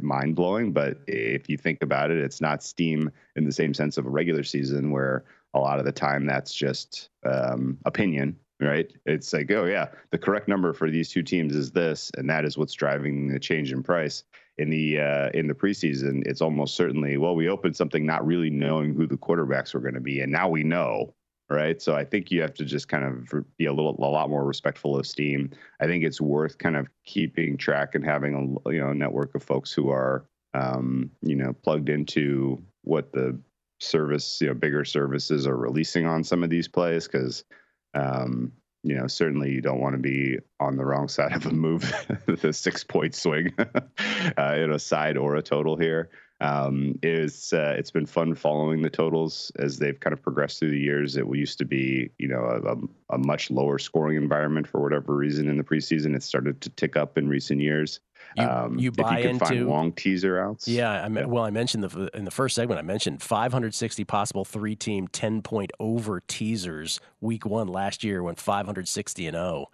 [0.00, 0.72] mind blowing.
[0.72, 4.10] But if you think about it, it's not steam in the same sense of a
[4.10, 8.92] regular season where a lot of the time that's just um, opinion, right?
[9.06, 12.44] It's like, oh yeah, the correct number for these two teams is this, and that
[12.44, 14.24] is what's driving the change in price.
[14.58, 18.50] In the uh, in the preseason, it's almost certainly well, we opened something not really
[18.50, 21.14] knowing who the quarterbacks were going to be, and now we know,
[21.48, 21.80] right?
[21.80, 24.44] So I think you have to just kind of be a little, a lot more
[24.44, 25.50] respectful of Steam.
[25.80, 29.44] I think it's worth kind of keeping track and having a you know network of
[29.44, 33.38] folks who are um, you know plugged into what the
[33.80, 37.44] service you know bigger services are releasing on some of these plays because
[37.94, 41.50] um, you know certainly you don't want to be on the wrong side of a
[41.50, 41.92] move
[42.26, 43.52] the six point swing
[44.38, 48.80] uh, in a side or a total here Um, it's uh, it's been fun following
[48.82, 51.16] the totals as they've kind of progressed through the years.
[51.16, 55.48] It used to be you know a, a much lower scoring environment for whatever reason
[55.48, 56.14] in the preseason.
[56.14, 57.98] It started to tick up in recent years.
[58.36, 60.68] You, Um, you buy if you can into find long teaser outs.
[60.68, 62.78] Yeah, I mean, well, I mentioned the in the first segment.
[62.78, 69.34] I mentioned 560 possible three-team 10-point over teasers week one last year went 560 and
[69.34, 69.66] 0.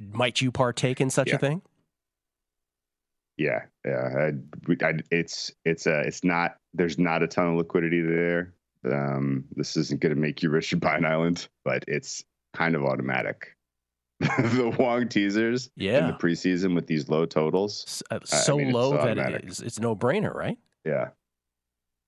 [0.00, 1.36] Might you partake in such Yeah.
[1.36, 1.62] a thing?
[3.38, 4.32] Yeah, yeah.
[4.68, 6.56] I, I, it's it's uh, it's not.
[6.74, 8.54] There's not a ton of liquidity there.
[8.84, 12.24] Um, this isn't going to make you rich in Pine Island, but it's
[12.54, 13.54] kind of automatic.
[14.20, 18.02] the Wong teasers yeah, in the preseason with these low totals.
[18.10, 20.58] Uh, I so mean, it's low that it is, it's no brainer, right?
[20.84, 21.10] Yeah,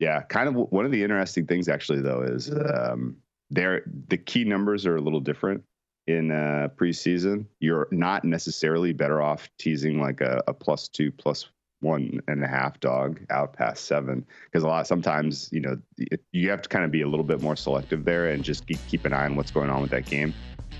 [0.00, 0.22] yeah.
[0.22, 3.16] Kind of one of the interesting things actually though is um,
[3.48, 5.62] there the key numbers are a little different
[6.06, 7.46] in uh, preseason.
[7.60, 11.46] You're not necessarily better off teasing like a, a plus two, plus
[11.80, 16.22] one and a half dog out past seven because a lot sometimes you know it,
[16.32, 18.78] you have to kind of be a little bit more selective there and just keep,
[18.86, 20.34] keep an eye on what's going on with that game.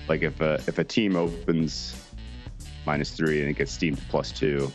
[0.08, 1.96] Like if a if a team opens
[2.86, 4.70] minus three and it gets steamed to plus two,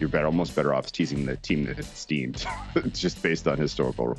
[0.00, 3.56] you're better almost better off teasing the team that it's steamed, It's just based on
[3.58, 4.16] historical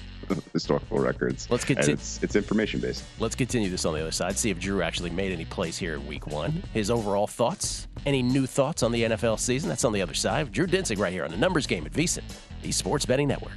[0.53, 1.47] historical records.
[1.49, 3.03] Let's get to- it's it's information based.
[3.19, 4.37] Let's continue this on the other side.
[4.37, 6.63] See if Drew actually made any plays here in week one.
[6.73, 9.69] His overall thoughts, any new thoughts on the NFL season.
[9.69, 10.51] That's on the other side.
[10.51, 12.23] Drew Dinsick right here on the numbers game at VSiN,
[12.61, 13.53] the Sports Betting Network.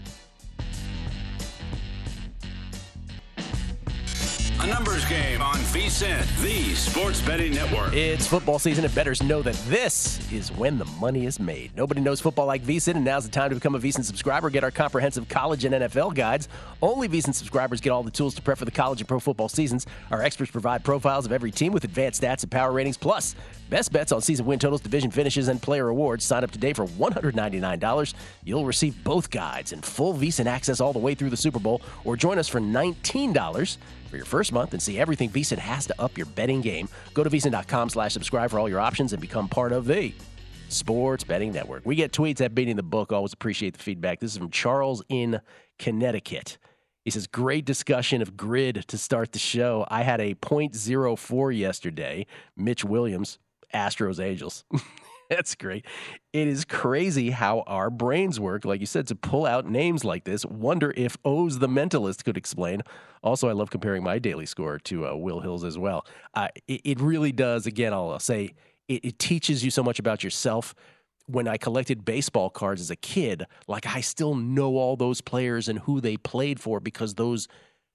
[4.63, 7.95] A numbers game on VSiN, the Sports Betting Network.
[7.95, 11.75] It's football season, and bettors know that this is when the money is made.
[11.75, 14.51] Nobody knows football like VSiN, and now's the time to become a VSiN subscriber.
[14.51, 16.47] Get our comprehensive college and NFL guides.
[16.83, 19.49] Only VSiN subscribers get all the tools to prep for the college and pro football
[19.49, 19.87] seasons.
[20.11, 23.35] Our experts provide profiles of every team with advanced stats and power ratings, plus
[23.71, 26.23] best bets on season win totals, division finishes, and player awards.
[26.27, 28.15] Sign up today for $199.
[28.45, 31.81] You'll receive both guides and full VSiN access all the way through the Super Bowl,
[32.05, 33.79] or join us for $19
[34.11, 36.89] for your first month and see everything VSiN has to up your betting game.
[37.15, 40.13] Go to VSiN.com slash subscribe for all your options and become part of the
[40.69, 41.85] Sports Betting Network.
[41.85, 43.13] We get tweets at Beating the Book.
[43.13, 44.21] Always appreciate the feedback.
[44.21, 45.41] This is from Charles in
[45.79, 46.59] Connecticut.
[47.05, 49.87] He says, Great discussion of grid to start the show.
[49.89, 52.27] I had a .04 yesterday.
[52.57, 53.39] Mitch Williams,
[53.75, 54.65] Astros Angels.
[55.31, 55.87] That's great.
[56.33, 60.25] It is crazy how our brains work, like you said, to pull out names like
[60.25, 60.45] this.
[60.45, 62.83] Wonder if O's the mentalist could explain.
[63.23, 66.05] Also, I love comparing my daily score to uh, Will Hill's as well.
[66.35, 68.55] Uh, it, it really does, again, I'll say,
[68.89, 70.75] it, it teaches you so much about yourself.
[71.27, 75.69] When I collected baseball cards as a kid, like I still know all those players
[75.69, 77.47] and who they played for because those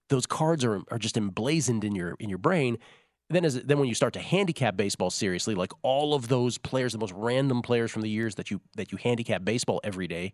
[0.07, 2.77] those cards are are just emblazoned in your in your brain
[3.29, 6.93] then as then when you start to handicap baseball seriously, like all of those players,
[6.93, 10.33] the most random players from the years that you that you handicap baseball every day,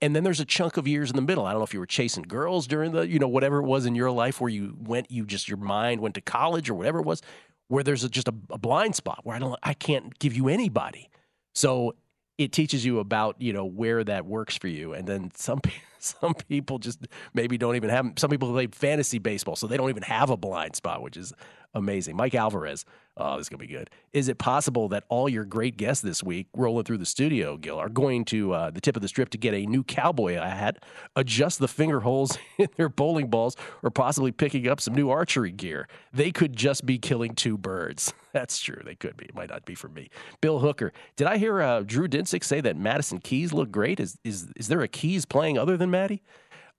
[0.00, 1.44] and then there's a chunk of years in the middle.
[1.44, 3.84] I don't know if you were chasing girls during the you know whatever it was
[3.84, 7.00] in your life where you went, you just your mind went to college or whatever
[7.00, 7.20] it was,
[7.68, 10.48] where there's a, just a, a blind spot where I don't I can't give you
[10.48, 11.10] anybody.
[11.54, 11.96] So
[12.38, 15.60] it teaches you about you know where that works for you, and then some
[15.98, 18.12] some people just maybe don't even have.
[18.16, 21.32] Some people play fantasy baseball, so they don't even have a blind spot, which is
[21.74, 22.16] amazing.
[22.16, 22.84] Mike Alvarez,
[23.16, 23.90] oh, this is gonna be good.
[24.12, 27.78] Is it possible that all your great guests this week rolling through the studio, Gill,
[27.78, 30.82] are going to uh, the tip of the strip to get a new cowboy hat,
[31.16, 35.52] adjust the finger holes in their bowling balls, or possibly picking up some new archery
[35.52, 35.88] gear?
[36.12, 38.12] They could just be killing two birds.
[38.32, 38.80] That's true.
[38.84, 39.26] They could be.
[39.26, 40.10] It might not be for me.
[40.40, 44.00] Bill Hooker, did I hear uh, Drew Dinsick say that Madison Keys looked great?
[44.00, 46.22] Is is is there a Keys playing other than Maddie?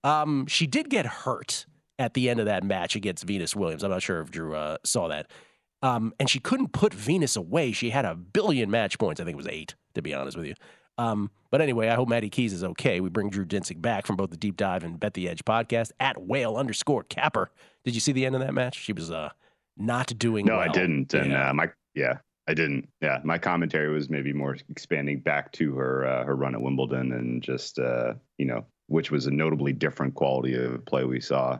[0.04, 1.65] Um, she did get hurt
[2.02, 3.84] at the end of that match against Venus Williams.
[3.84, 5.30] I'm not sure if Drew uh, saw that.
[5.84, 7.72] Um, and she couldn't put Venus away.
[7.72, 9.22] She had a billion match points.
[9.22, 10.56] I think it was eight, to be honest with you.
[10.98, 13.00] Um, but anyway, I hope Maddie Keys is okay.
[13.02, 15.92] We bring Drew Dinsick back from both the Deep Dive and Bet the Edge podcast
[16.00, 17.52] at whale underscore capper.
[17.86, 18.78] Did you see the end of that match?
[18.80, 19.30] She was uh,
[19.78, 21.14] not doing No, I didn't.
[21.14, 21.50] And Yeah.
[21.50, 22.90] uh, my yeah, I didn't.
[23.02, 27.12] Yeah, my commentary was maybe more expanding back to her uh, her run at Wimbledon
[27.14, 31.60] and just uh, you know, which was a notably different quality of play we saw.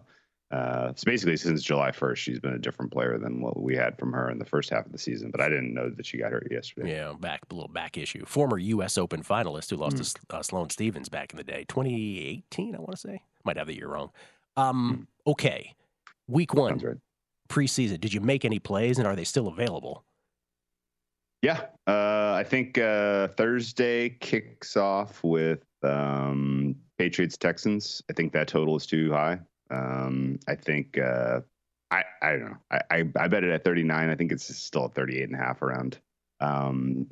[0.51, 3.97] Uh, so basically, since July 1st, she's been a different player than what we had
[3.97, 5.31] from her in the first half of the season.
[5.31, 6.91] But I didn't know that she got hurt yesterday.
[6.91, 8.25] Yeah, back a little back issue.
[8.25, 8.97] Former U.S.
[8.97, 12.79] Open finalist who lost to S- uh, Sloane Stevens back in the day, 2018, I
[12.79, 13.23] want to say.
[13.45, 14.11] Might have the year wrong.
[14.57, 15.73] Um, okay,
[16.27, 16.97] week one, right.
[17.47, 18.01] preseason.
[18.01, 20.03] Did you make any plays, and are they still available?
[21.41, 28.01] Yeah, uh, I think uh, Thursday kicks off with um, Patriots Texans.
[28.09, 29.39] I think that total is too high.
[29.71, 31.41] Um, I think uh,
[31.89, 32.57] I I don't know.
[32.69, 34.10] I, I I bet it at 39.
[34.10, 35.97] I think it's still at 38 and a half around.
[36.39, 37.07] Um,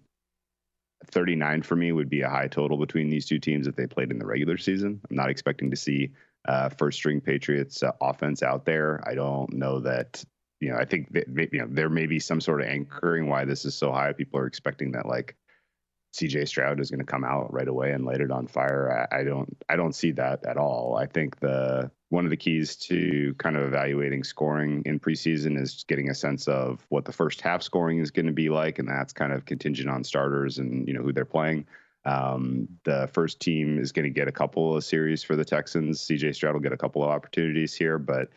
[1.08, 4.12] 39 for me would be a high total between these two teams if they played
[4.12, 5.00] in the regular season.
[5.10, 6.12] I'm not expecting to see
[6.48, 9.02] uh, first string Patriots uh, offense out there.
[9.08, 10.24] I don't know that,
[10.60, 13.45] you know, I think that, you know, there may be some sort of anchoring why
[13.45, 14.12] this is so high.
[14.13, 15.36] People are expecting that like
[16.13, 19.08] CJ Stroud is going to come out right away and light it on fire.
[19.12, 20.98] I, I, don't I don't see that at all.
[20.98, 25.86] I think the one of the keys to kind of evaluating scoring in preseason is
[25.88, 28.88] getting a sense of what the first half scoring is going to be like, and
[28.88, 31.67] that's kind of contingent on starters and you know who they're playing.
[32.06, 36.02] Um, the first team is going to get a couple of series for the Texans.
[36.02, 38.30] CJ Stroud will get a couple of opportunities here, but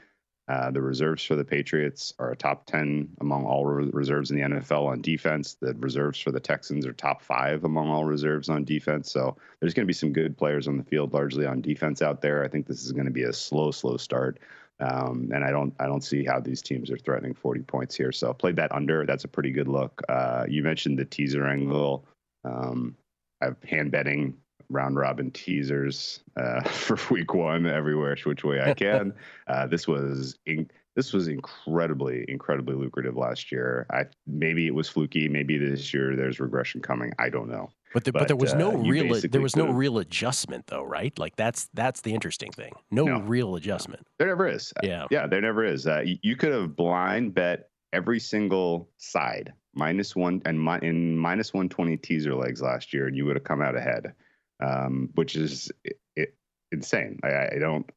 [0.48, 4.36] uh, the reserves for the Patriots are a top 10 among all re- reserves in
[4.36, 5.56] the NFL on defense.
[5.60, 9.10] The reserves for the Texans are top five among all reserves on defense.
[9.10, 12.20] So there's going to be some good players on the field, largely on defense out
[12.20, 12.44] there.
[12.44, 14.40] I think this is going to be a slow, slow start.
[14.80, 18.10] Um, and I don't, I don't see how these teams are threatening 40 points here.
[18.10, 19.06] So played that under.
[19.06, 20.02] That's a pretty good look.
[20.08, 22.04] Uh, you mentioned the teaser angle.
[22.44, 22.96] Um,
[23.40, 24.34] I've hand betting
[24.72, 29.14] round robin teasers uh, for week one everywhere which way I can.
[29.46, 33.86] uh, this was in, this was incredibly incredibly lucrative last year.
[33.90, 35.28] I maybe it was fluky.
[35.28, 37.12] Maybe this year there's regression coming.
[37.18, 37.70] I don't know.
[37.94, 40.82] But, the, but, but, there was no uh, real there was no real adjustment though,
[40.82, 41.16] right?
[41.18, 42.72] Like that's that's the interesting thing.
[42.90, 44.06] No, no real adjustment.
[44.18, 44.72] There never is.
[44.82, 45.86] Yeah, yeah, there never is.
[45.86, 51.16] Uh, you, you could have blind bet every single side minus one and mi- in
[51.16, 54.14] minus one twenty teaser legs last year, and you would have come out ahead
[54.62, 56.34] um, which is it,
[56.70, 57.20] insane.
[57.22, 57.90] I, I don't,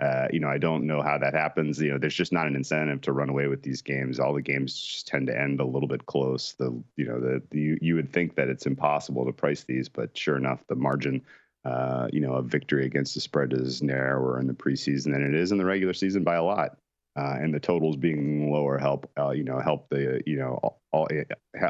[0.00, 1.80] uh, you know, I don't know how that happens.
[1.80, 4.20] You know, there's just not an incentive to run away with these games.
[4.20, 6.54] All the games just tend to end a little bit close.
[6.54, 9.88] The, you know, the, the you, you would think that it's impossible to price these,
[9.88, 11.22] but sure enough, the margin,
[11.64, 15.34] uh, you know, of victory against the spread is narrower in the preseason than it
[15.34, 16.78] is in the regular season by a lot.
[17.16, 20.80] Uh, and the totals being lower help, uh, you know, help the, you know, all,
[20.92, 21.08] all,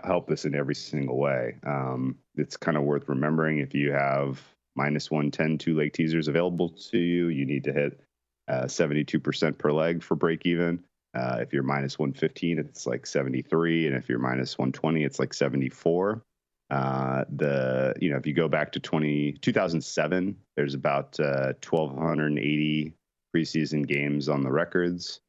[0.05, 1.57] help this in every single way.
[1.67, 4.41] Um, it's kind of worth remembering if you have
[4.77, 8.01] minus 110 two leg teasers available to you, you need to hit
[8.49, 10.83] uh, 72% per leg for break even.
[11.15, 15.35] Uh, if you're minus 115, it's like 73, and if you're minus 120, it's like
[15.35, 16.23] 74.
[16.71, 23.37] Uh, the you know if you go back to 20 2007, there's about 1,280 uh,
[23.37, 25.21] preseason games on the records.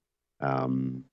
[0.41, 1.05] Um,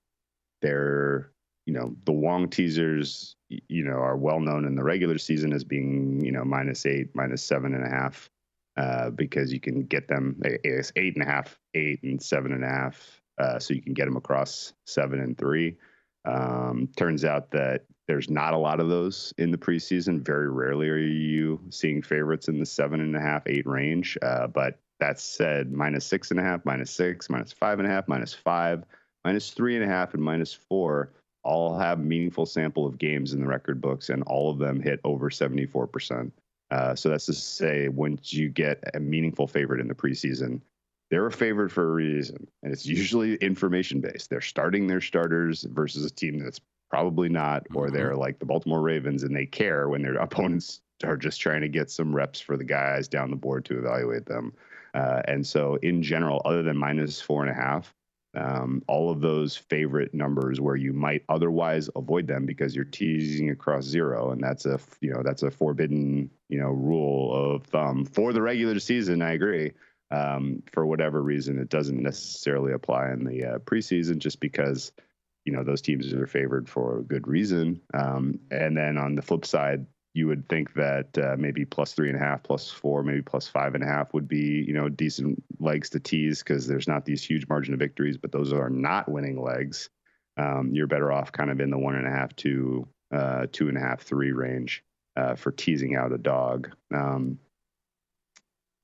[0.61, 1.31] they're
[1.65, 5.63] you know the Wong teasers you know are well known in the regular season as
[5.63, 8.29] being you know minus eight, minus seven and a half,
[8.77, 12.63] uh, because you can get them it's eight and a half, eight and seven and
[12.63, 15.75] a half, uh, so you can get them across seven and three.
[16.25, 20.25] Um, turns out that there's not a lot of those in the preseason.
[20.25, 24.17] Very rarely are you seeing favorites in the seven and a half, eight range.
[24.21, 27.91] Uh, but that said, minus six and a half, minus six, minus five and a
[27.91, 28.83] half, minus five,
[29.23, 31.11] minus three and a half, and minus four
[31.43, 34.99] all have meaningful sample of games in the record books, and all of them hit
[35.03, 36.31] over 74%.
[36.71, 40.61] Uh, so that's to say, once you get a meaningful favorite in the preseason,
[41.09, 44.29] they're a favorite for a reason, and it's usually information based.
[44.29, 47.95] They're starting their starters versus a team that's probably not, or mm-hmm.
[47.95, 51.69] they're like the Baltimore Ravens, and they care when their opponents are just trying to
[51.69, 54.53] get some reps for the guys down the board to evaluate them.
[54.93, 57.93] Uh, and so, in general, other than minus four and a half,
[58.39, 63.49] um, all of those favorite numbers where you might otherwise avoid them because you're teasing
[63.49, 68.05] across zero, and that's a you know that's a forbidden you know rule of thumb
[68.05, 69.21] for the regular season.
[69.21, 69.73] I agree.
[70.11, 74.91] Um, for whatever reason, it doesn't necessarily apply in the uh, preseason, just because
[75.45, 77.81] you know those teams are favored for a good reason.
[77.93, 82.09] Um, and then on the flip side, you would think that uh, maybe plus three
[82.09, 84.89] and a half, plus four, maybe plus five and a half would be, you know,
[84.89, 88.69] decent legs to tease because there's not these huge margin of victories, but those are
[88.69, 89.89] not winning legs.
[90.37, 93.67] Um, you're better off kind of in the one and a half to uh, two
[93.67, 94.83] and a half, three range
[95.15, 96.71] uh, for teasing out a dog.
[96.93, 97.39] Um,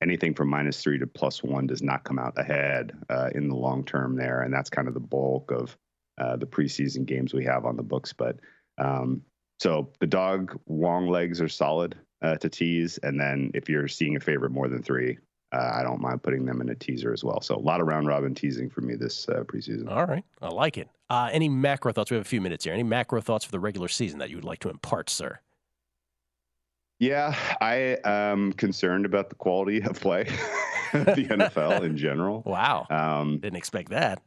[0.02, 3.56] anything from minus three to plus one does not come out ahead uh, in the
[3.56, 5.76] long term there, and that's kind of the bulk of
[6.18, 8.12] uh, the preseason games we have on the books.
[8.12, 8.38] But
[8.78, 9.22] um,
[9.58, 14.16] so the dog long legs are solid uh, to tease, and then if you're seeing
[14.16, 15.18] a favorite more than three,
[15.52, 17.40] uh, I don't mind putting them in a teaser as well.
[17.40, 19.90] So a lot of round robin teasing for me this uh, preseason.
[19.90, 20.88] All right, I like it.
[21.08, 22.10] Uh, any macro thoughts?
[22.10, 22.74] We have a few minutes here.
[22.74, 25.40] Any macro thoughts for the regular season that you would like to impart, sir?
[26.98, 30.22] Yeah, I am concerned about the quality of play
[30.94, 32.42] of the NFL in general.
[32.44, 34.22] Wow, um, didn't expect that.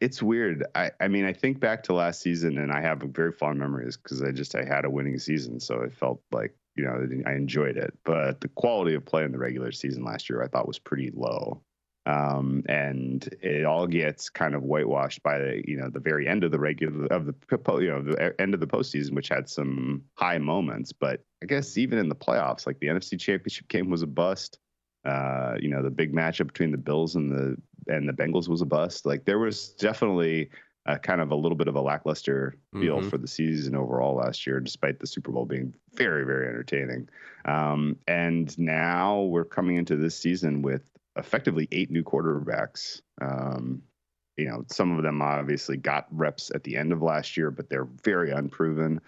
[0.00, 0.64] It's weird.
[0.74, 3.96] I, I mean, I think back to last season, and I have very fond memories
[3.96, 7.32] because I just I had a winning season, so it felt like you know I
[7.32, 7.92] enjoyed it.
[8.04, 11.10] But the quality of play in the regular season last year, I thought was pretty
[11.14, 11.62] low.
[12.06, 16.44] Um, and it all gets kind of whitewashed by the you know the very end
[16.44, 17.34] of the regular of the
[17.80, 20.92] you know the end of the postseason, which had some high moments.
[20.92, 24.58] But I guess even in the playoffs, like the NFC Championship game was a bust.
[25.04, 27.56] Uh, you know, the big matchup between the Bills and the
[27.88, 29.06] and the Bengals was a bust.
[29.06, 30.50] Like there was definitely
[30.86, 33.10] a kind of a little bit of a lackluster feel Mhm.
[33.10, 37.08] for the season overall last year, despite the Super Bowl being very, very entertaining.
[37.44, 43.02] Um, and now we're coming into this season with effectively eight new quarterbacks.
[43.20, 43.82] Um,
[44.36, 47.68] you know, some of them obviously got reps at the end of last year, but
[47.68, 49.00] they're very unproven.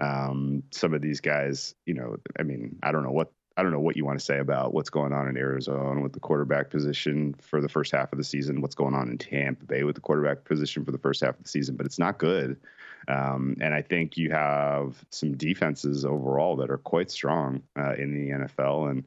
[0.00, 3.30] Um, some of these guys, you know, I mean, I don't know what
[3.60, 6.14] I don't know what you want to say about what's going on in Arizona with
[6.14, 9.66] the quarterback position for the first half of the season, what's going on in Tampa
[9.66, 12.16] Bay with the quarterback position for the first half of the season, but it's not
[12.16, 12.56] good.
[13.06, 18.14] Um, and I think you have some defenses overall that are quite strong uh, in
[18.14, 18.90] the NFL.
[18.90, 19.04] And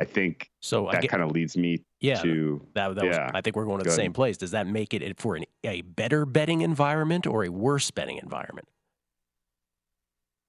[0.00, 3.32] I think So that kind of leads me Yeah, to That, that was, yeah.
[3.34, 4.04] I think we're going to Go the ahead.
[4.04, 4.36] same place.
[4.36, 8.68] Does that make it for an, a better betting environment or a worse betting environment?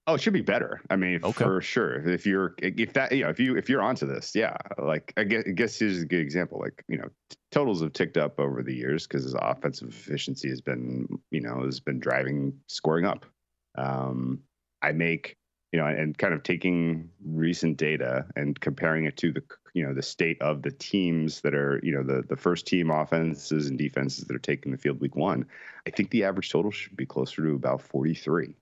[0.08, 0.80] Oh, it should be better.
[0.89, 1.43] I mean, Okay.
[1.43, 1.95] for sure.
[2.10, 4.55] If you're, if that, you know, if you, if you're onto this, yeah.
[4.78, 6.60] Like, I guess, I guess here's a good example.
[6.60, 10.47] Like, you know, t- totals have ticked up over the years because his offensive efficiency
[10.47, 13.26] has been, you know, has been driving scoring up.
[13.78, 14.39] Um,
[14.82, 15.36] I make,
[15.74, 19.43] you know, and kind of taking recent data and comparing it to the,
[19.74, 22.91] you know, the state of the teams that are, you know, the the first team
[22.91, 25.45] offenses and defenses that are taking the field week one.
[25.86, 28.55] I think the average total should be closer to about 43.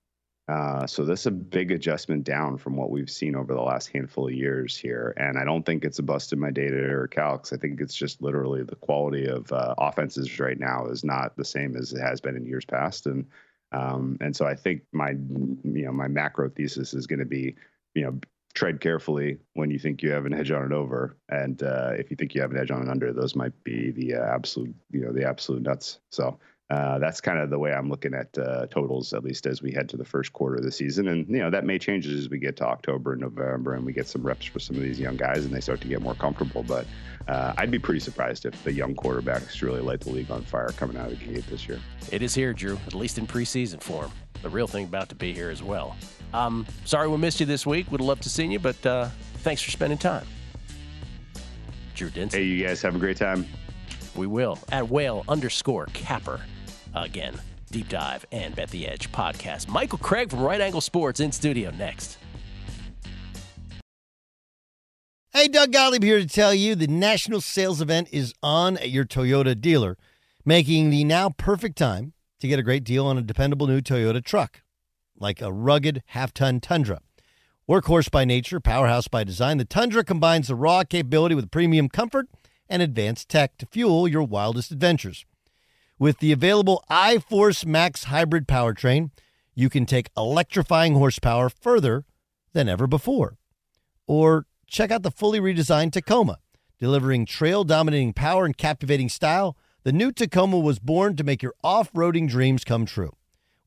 [0.48, 4.28] Uh, so that's a big adjustment down from what we've seen over the last handful
[4.28, 5.12] of years here.
[5.16, 7.52] And I don't think it's a bust in my data or calcs.
[7.52, 11.44] I think it's just literally the quality of uh, offenses right now is not the
[11.44, 13.06] same as it has been in years past.
[13.06, 13.26] And
[13.72, 17.56] um, and so I think my you know my macro thesis is going to be
[17.94, 18.18] you know
[18.54, 22.10] tread carefully when you think you have an edge on an over, and uh, if
[22.10, 24.74] you think you have an edge on an under, those might be the uh, absolute
[24.92, 25.98] you know the absolute nuts.
[26.10, 26.38] So
[26.68, 29.70] uh, that's kind of the way I'm looking at uh, totals, at least as we
[29.70, 31.06] head to the first quarter of the season.
[31.06, 33.92] And, you know, that may change as we get to October and November and we
[33.92, 36.14] get some reps for some of these young guys and they start to get more
[36.14, 36.64] comfortable.
[36.64, 36.86] But
[37.28, 40.70] uh, I'd be pretty surprised if the young quarterbacks really light the league on fire
[40.70, 41.78] coming out of the gate this year.
[42.10, 44.10] It is here, Drew, at least in preseason form.
[44.42, 45.96] The real thing about to be here as well.
[46.34, 47.92] Um, sorry we missed you this week.
[47.92, 49.08] Would love to see you, but uh,
[49.38, 50.26] thanks for spending time.
[51.94, 52.34] Drew Dinsick.
[52.34, 53.46] Hey, you guys have a great time.
[54.16, 54.58] We will.
[54.72, 56.40] At whale underscore capper.
[56.96, 57.38] Again,
[57.70, 59.68] deep dive and bet the edge podcast.
[59.68, 62.16] Michael Craig from Right Angle Sports in studio next.
[65.34, 69.04] Hey, Doug Gottlieb here to tell you the national sales event is on at your
[69.04, 69.98] Toyota dealer,
[70.46, 74.24] making the now perfect time to get a great deal on a dependable new Toyota
[74.24, 74.62] truck,
[75.18, 77.00] like a rugged half ton Tundra.
[77.68, 82.28] Workhorse by nature, powerhouse by design, the Tundra combines the raw capability with premium comfort
[82.70, 85.26] and advanced tech to fuel your wildest adventures.
[85.98, 89.12] With the available iForce Max hybrid powertrain,
[89.54, 92.04] you can take electrifying horsepower further
[92.52, 93.38] than ever before.
[94.06, 96.36] Or check out the fully redesigned Tacoma.
[96.78, 101.54] Delivering trail dominating power and captivating style, the new Tacoma was born to make your
[101.64, 103.16] off roading dreams come true.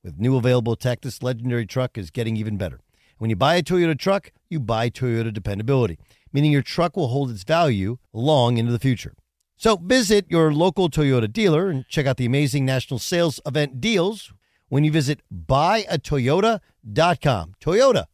[0.04, 2.80] With new available tech, this legendary truck is getting even better.
[3.18, 5.98] When you buy a Toyota truck, you buy Toyota dependability,
[6.32, 9.16] meaning your truck will hold its value long into the future.
[9.60, 14.32] So visit your local Toyota dealer and check out the amazing national sales event deals
[14.70, 17.56] when you visit buyatoyota.com.
[17.60, 18.06] Toyota,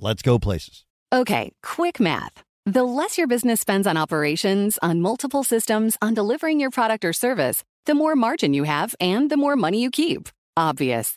[0.00, 0.84] let's go places.
[1.12, 2.42] Okay, quick math.
[2.66, 7.12] The less your business spends on operations, on multiple systems, on delivering your product or
[7.12, 10.30] service, the more margin you have and the more money you keep.
[10.56, 11.16] Obvious.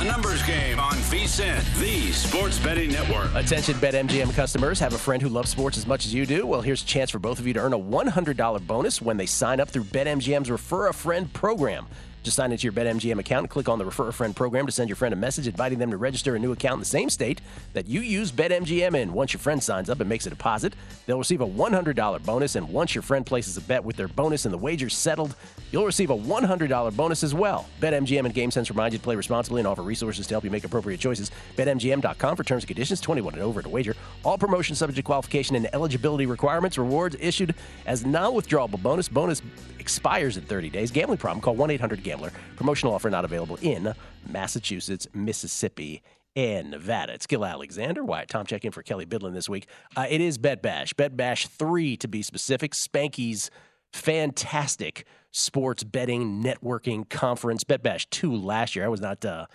[0.00, 3.34] A numbers game on VSiN, the sports betting network.
[3.34, 4.80] Attention BetMGM customers.
[4.80, 6.46] Have a friend who loves sports as much as you do?
[6.46, 9.26] Well, here's a chance for both of you to earn a $100 bonus when they
[9.26, 11.86] sign up through BetMGM's Refer a Friend program.
[12.22, 14.72] Just sign into your BetMGM account and click on the Refer a Friend program to
[14.72, 17.08] send your friend a message inviting them to register a new account in the same
[17.08, 17.40] state
[17.72, 19.12] that you use BetMGM in.
[19.12, 20.74] Once your friend signs up and makes a deposit,
[21.06, 22.56] they'll receive a $100 bonus.
[22.56, 25.34] And once your friend places a bet with their bonus and the wager's settled,
[25.72, 27.66] you'll receive a $100 bonus as well.
[27.80, 30.64] BetMGM and GameSense remind you to play responsibly and offer resources to help you make
[30.64, 31.30] appropriate choices.
[31.56, 33.94] BetMGM.com for terms and conditions, 21 and over to wager.
[34.24, 36.76] All promotions subject to qualification and eligibility requirements.
[36.76, 37.54] Rewards issued
[37.86, 39.08] as non withdrawable bonus.
[39.08, 39.40] Bonus
[39.78, 40.90] expires in 30 days.
[40.90, 41.40] Gambling problem?
[41.40, 42.32] Call 1 800 Gambler.
[42.56, 43.94] Promotional offer not available in
[44.28, 46.02] Massachusetts, Mississippi,
[46.34, 47.12] and Nevada.
[47.12, 48.02] It's Gill Alexander.
[48.02, 49.68] Wyatt Tomchek in for Kelley Bydlon this week.
[49.96, 50.92] Uh, it is Bet Bash.
[50.92, 52.72] Bet Bash 3 to be specific.
[52.72, 53.48] Spanky's
[53.92, 57.62] fantastic sports betting networking conference.
[57.62, 58.84] Bet Bash 2 last year.
[58.84, 59.24] I was not.
[59.24, 59.46] Uh,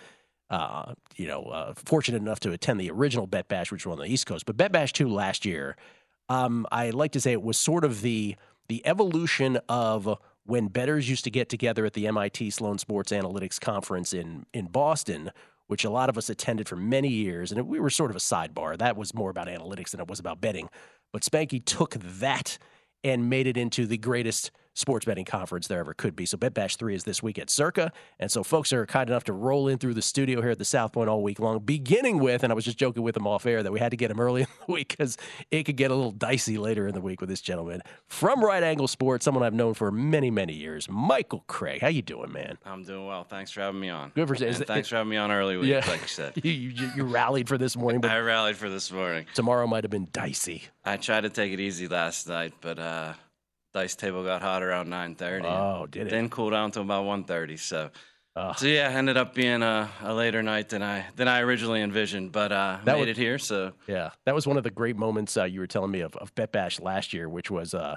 [0.47, 3.97] uh, you know, uh, fortunate enough to attend the original Bet Bash, which was on
[3.97, 5.75] the East Coast, but Bet Bash 2 last year,
[6.29, 8.35] um, I like to say it was sort of the
[8.67, 13.59] the evolution of when bettors used to get together at the MIT Sloan Sports Analytics
[13.59, 15.31] Conference in in Boston,
[15.67, 18.19] which a lot of us attended for many years, and we were sort of a
[18.19, 18.77] sidebar.
[18.77, 20.69] That was more about analytics than it was about betting.
[21.11, 22.57] But Spanky took that
[23.03, 26.25] and made it into the greatest sports betting conference there ever could be.
[26.25, 27.91] So Bet Bash 3 is this week at Circa.
[28.19, 30.65] And so folks are kind enough to roll in through the studio here at the
[30.65, 33.45] South Point all week long, beginning with, and I was just joking with him off
[33.45, 35.17] air that we had to get him early in the week because
[35.49, 38.61] it could get a little dicey later in the week with this gentleman from Right
[38.63, 41.81] Angle Sports, someone I've known for many, many years, Michael Craig.
[41.81, 42.57] How you doing, man?
[42.65, 43.23] I'm doing well.
[43.23, 44.11] Thanks for having me on.
[44.13, 45.85] Good for and thanks for having me on early week, Yeah.
[45.87, 46.33] like you said.
[46.43, 49.25] you, you, you rallied for this morning, but I rallied for this morning.
[49.33, 50.63] tomorrow might have been dicey.
[50.83, 53.13] I tried to take it easy last night, but uh,
[53.75, 55.43] dice table got hot around 9:30.
[55.45, 56.09] Oh, did it?
[56.09, 57.59] Didn't cool down until about 1:30.
[57.59, 57.91] So,
[58.37, 58.51] Oh.
[58.57, 62.31] so yeah, ended up being a, a later night than I than I originally envisioned,
[62.33, 63.37] but uh, That made would- it here.
[63.37, 66.15] So Yeah, that was one of the great moments uh, you were telling me of,
[66.17, 67.95] of Bet Bash last year, which was uh,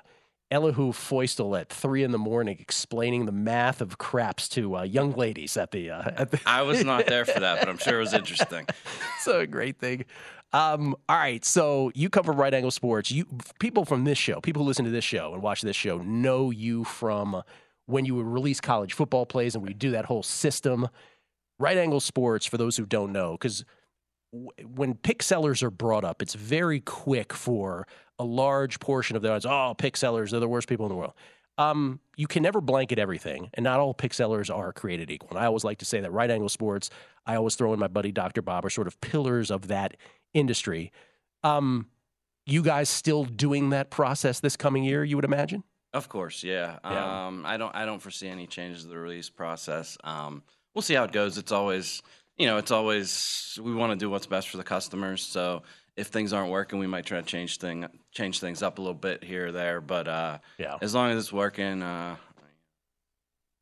[0.51, 5.13] Elihu Feustel at three in the morning explaining the math of craps to uh, young
[5.13, 5.91] ladies at the.
[5.91, 8.67] Uh, at the I was not there for that, but I'm sure it was interesting.
[9.21, 10.05] so a great thing.
[10.55, 13.11] Um, all right, so you come from Right Angle Sports.
[13.11, 13.27] You
[13.61, 16.51] people from this show, people who listen to this show and watch this show, know
[16.51, 17.43] you from
[17.85, 20.89] when you would release college football plays and we do that whole system.
[21.59, 23.65] Right Angle Sports, for those who don't know, because
[24.65, 27.87] when pick sellers are brought up, it's very quick for
[28.19, 29.47] a large portion of the audience.
[29.47, 31.15] Oh, pick sellers, they're the worst people in the world.
[31.57, 35.31] Um, you can never blanket everything, and not all pick sellers are created equal.
[35.31, 36.89] And I always like to say that right angle sports,
[37.27, 38.43] I always throw in my buddy Dr.
[38.43, 39.97] Bob, are sort of pillars of that
[40.35, 40.93] industry.
[41.43, 41.87] Um,
[42.47, 45.65] you guys still doing that process this coming year, you would imagine?
[45.93, 46.79] Of course, yeah.
[46.85, 47.27] Yeah.
[47.27, 49.97] Um, I don't I don't foresee any changes to the release process.
[50.05, 50.43] Um,
[50.75, 51.39] we'll see how it goes.
[51.39, 52.03] It's always
[52.37, 55.23] you know it's always we want to do what's best for the customers.
[55.23, 55.63] So
[55.99, 58.95] if things aren't working, we might try to change thing change things up a little
[58.95, 59.81] bit here or there.
[59.81, 60.77] But uh, Yeah.
[60.81, 62.17] as long as it's working, uh,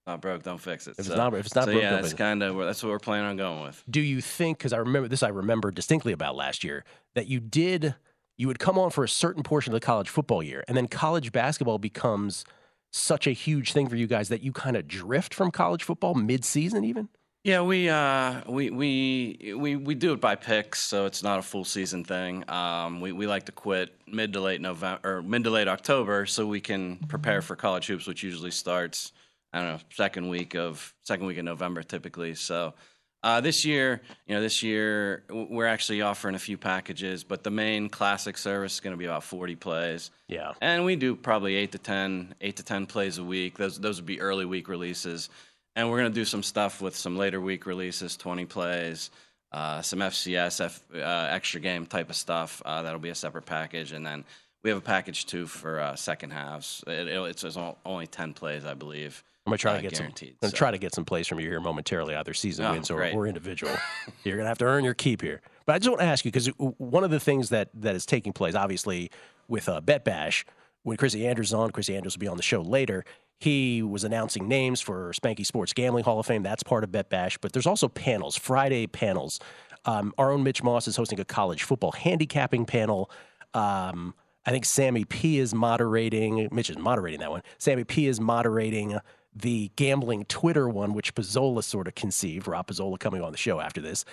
[0.06, 0.92] not broke, don't fix it.
[0.92, 2.98] If it's not- if it's not so broke, yeah, that's kind of that's what we're
[3.00, 3.82] planning on going with.
[3.90, 6.84] do you think because i remember this i remember distinctly about last year
[7.14, 7.96] that you did
[8.38, 10.86] you would come on for a certain portion of the college football year and then
[10.86, 12.44] college basketball becomes
[12.92, 16.14] such a huge thing for you guys that you kind of drift from college football
[16.14, 17.08] mid-season even
[17.46, 21.42] Yeah, we uh, we we we we do it by picks, so it's not a
[21.42, 22.42] full season thing.
[22.50, 26.26] Um, we we like to quit mid to late November or mid to late October,
[26.26, 29.12] so we can prepare for college hoops, which usually starts
[29.52, 32.34] I don't know second week of second week of November typically.
[32.34, 32.74] So.
[33.22, 37.50] Uh, this year, you know, this year we're actually offering a few packages, but the
[37.50, 40.12] main classic service is going to be about 40 plays.
[40.28, 40.52] Yeah.
[40.60, 43.58] And we do probably eight to 10, eight to 10 plays a week.
[43.58, 45.28] Those, those would be early week releases.
[45.76, 49.10] And we're going to do some stuff with some later week releases, 20 plays,
[49.52, 50.98] uh, some FCS, F, uh,
[51.30, 52.62] extra game type of stuff.
[52.64, 53.92] Uh, that'll be a separate package.
[53.92, 54.24] And then
[54.64, 56.82] we have a package too for uh, second halves.
[56.86, 59.22] It, it, it's it's only 10 plays, I believe.
[59.46, 61.28] i'm gonna try uh, to get some i'm gonna So- try to get some plays
[61.28, 63.72] from you here momentarily either season Oh, wins or, or individual
[64.24, 66.32] you're gonna have to earn your keep here but i just want to ask you
[66.32, 66.48] because
[66.78, 69.08] one of the things that that is taking place obviously
[69.46, 70.44] with uh, bet bash
[70.82, 73.04] when Chrissy Andrews is on, Chrissy Andrews will be on the show later.
[73.38, 76.42] He was announcing names for Spanky Sports Gambling Hall of Fame.
[76.42, 77.36] That's part of Bet Bash.
[77.38, 79.38] But there's also panels, Friday panels.
[79.84, 83.10] Um, our own Mitch Moss is hosting a college football handicapping panel.
[83.54, 84.14] Um,
[84.46, 86.48] I think Sammy P is moderating.
[86.50, 87.42] Mitch is moderating that one.
[87.58, 88.98] Sammy P is moderating
[89.34, 92.48] the gambling Twitter one, which Pizzola sort of conceived.
[92.48, 94.04] Rob Pizzola coming on the show after this.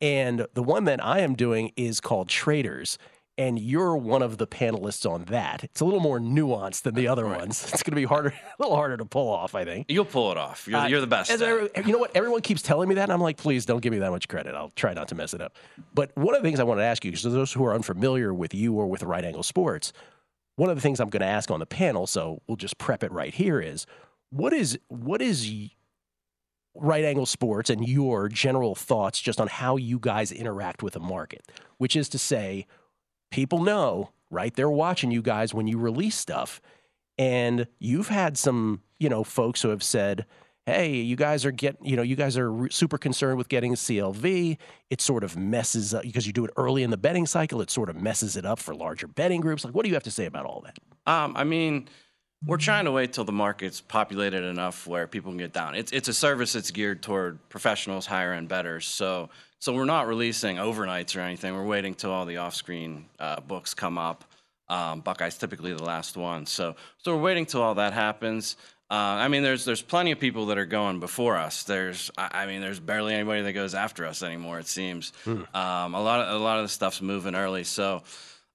[0.00, 2.98] And the one that I am doing is called Traders.
[3.36, 5.64] And you're one of the panelists on that.
[5.64, 7.64] It's a little more nuanced than the other ones.
[7.72, 8.28] It's going to be harder,
[8.58, 9.86] a little harder to pull off, I think.
[9.88, 10.68] You'll pull it off.
[10.68, 11.32] You're, Uh, you're the best.
[11.32, 12.14] as at every- you know what?
[12.16, 13.02] Everyone keeps telling me that.
[13.04, 14.54] And I'm like, please don't give me that much credit.
[14.54, 15.56] I'll try not to mess it up.
[15.94, 18.32] But one of the things I want to ask you, because those who are unfamiliar
[18.32, 19.92] with you or with Right Angle Sports,
[20.54, 23.02] one of the things I'm going to ask on the panel, so we'll just prep
[23.02, 23.84] it right here, is
[24.30, 25.50] what is what is
[26.76, 31.00] right angle sports and your general thoughts just on how you guys interact with the
[31.00, 31.42] market,
[31.78, 32.66] which is to say,
[33.34, 34.54] people know, right?
[34.54, 36.60] They're watching you guys when you release stuff.
[37.18, 40.24] And you've had some, you know, folks who have said,
[40.66, 43.72] hey, you guys are getting, you know, you guys are re- super concerned with getting
[43.72, 44.56] a CLV.
[44.88, 47.60] It sort of messes up because you do it early in the betting cycle.
[47.60, 49.64] It sort of messes it up for larger betting groups.
[49.64, 50.78] Like, what do you have to say about all that?
[51.12, 51.88] Um, I mean,
[52.46, 55.74] we're trying to wait till the market's populated enough where people can get down.
[55.74, 58.86] It's it's a service that's geared toward professionals, higher end bettors.
[58.86, 59.28] So
[59.64, 61.54] so we're not releasing overnights or anything.
[61.54, 64.26] We're waiting till all the off screen uh, books come up.
[64.68, 66.44] Um, Buckeyes typically the last one.
[66.44, 68.58] So so we're waiting till all that happens.
[68.90, 71.62] Uh, I mean, there's there's plenty of people that are going before us.
[71.62, 74.58] There's, I I mean, there's barely anybody that goes after us anymore.
[74.58, 75.14] It seems.
[75.54, 77.64] Um, a lot of a lot of the stuff's moving early.
[77.64, 78.02] So,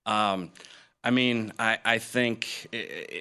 [0.05, 0.51] um,
[1.01, 2.67] I mean, I, I think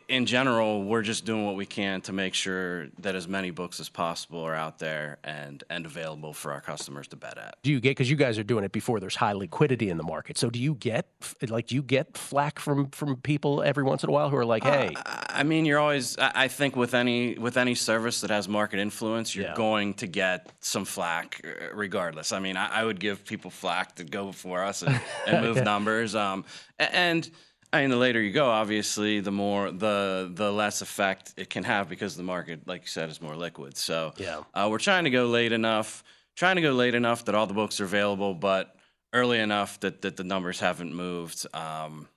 [0.09, 3.79] in general we're just doing what we can to make sure that as many books
[3.79, 7.57] as possible are out there and and available for our customers to bet at.
[7.63, 10.03] Do you get because you guys are doing it before there's high liquidity in the
[10.03, 10.39] market?
[10.39, 11.07] So do you get
[11.49, 14.45] like do you get flack from from people every once in a while who are
[14.45, 16.17] like, hey, I mean, you're always.
[16.19, 19.55] I think with any with any service that has market influence, you're Yeah.
[19.55, 22.33] going to get some flack, uh, regardless.
[22.33, 25.59] I mean, I, I would give people flack to go before us and, and move
[25.59, 25.65] Okay.
[25.65, 26.17] numbers.
[26.17, 26.45] Um,
[26.79, 27.31] and
[27.73, 31.65] I mean, the later you go, obviously, the more the the less effect it can
[31.65, 33.77] have because the market, like you said, is more liquid.
[33.77, 34.43] So Yeah.
[34.55, 36.03] uh, we're trying to go late enough,
[36.37, 38.75] trying to go late enough that all the books are available, but
[39.13, 41.47] early enough that that the numbers haven't moved.
[41.55, 42.09] Um,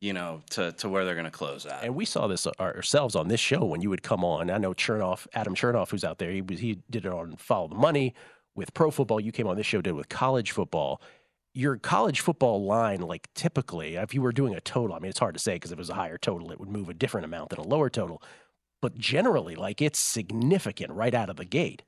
[0.00, 1.82] you know, to, to where they're going to close at.
[1.82, 4.50] And we saw this ourselves on this show when you would come on.
[4.50, 6.30] I know Chernoff, Adam Chernoff, who's out there.
[6.30, 8.12] He was he did it on Follow the Money
[8.54, 9.18] with pro football.
[9.18, 11.00] You came on this show, did it with college football.
[11.56, 15.20] Your college football line, like typically, if you were doing a total, I mean, it's
[15.20, 17.24] hard to say because if it was a higher total, it would move a different
[17.24, 18.20] amount than a lower total.
[18.82, 21.84] But generally, like it's significant right out of the gate.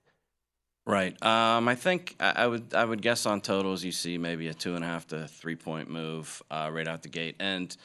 [0.87, 1.21] Right.
[1.21, 4.55] Um, I think I, I would I would guess on totals you see maybe a
[4.55, 7.77] two and a half to three point move uh, right out the gate, and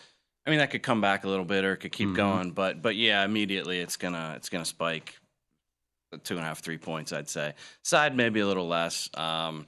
[0.46, 2.14] I mean that could come back a little bit or it could keep Mhm.
[2.14, 5.18] going, but but yeah, immediately it's gonna it's gonna spike
[6.24, 7.54] two and a half three points I'd say.
[7.84, 9.68] Side maybe a little less, um,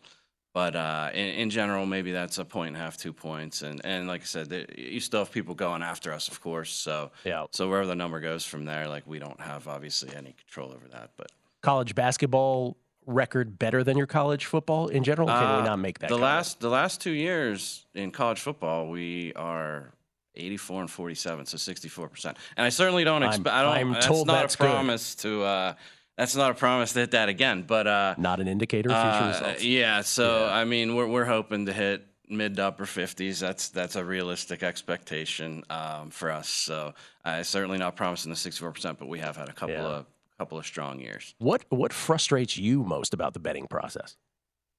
[0.53, 3.81] but uh, in, in general maybe that's a point and a half two points, and
[3.83, 6.71] and like I said, there- you still have people going after us, of course.
[6.71, 7.45] So Yeah.
[7.51, 10.87] so wherever the number goes from there, like we don't have obviously any control over
[10.89, 11.27] that, but.
[11.61, 12.75] College basketball
[13.05, 15.27] record better than your college football in general?
[15.27, 16.07] Can Uh, we not make that?
[16.09, 16.23] The comment?
[16.23, 19.93] last the last two years in college football, we are
[20.35, 22.37] 84 and 47, so 64 percent.
[22.57, 23.47] And I certainly don't expect.
[23.47, 23.71] I don't.
[23.71, 24.69] I'm that's told not that's a good.
[24.71, 25.43] promise to.
[25.43, 25.73] Uh,
[26.17, 27.63] that's not a promise to hit that again.
[27.67, 29.63] But uh, not an indicator of future uh, results.
[29.63, 30.01] Yeah.
[30.01, 33.39] So I mean, we're we're hoping to hit mid to upper 50s.
[33.39, 36.47] That's that's a realistic expectation um, for us.
[36.47, 36.93] So
[37.25, 39.81] I certainly not promising the 64 percent, but we have had a couple Yeah.
[39.83, 40.05] of
[40.39, 41.35] couple of strong years.
[41.37, 44.15] What what frustrates you most about the betting process?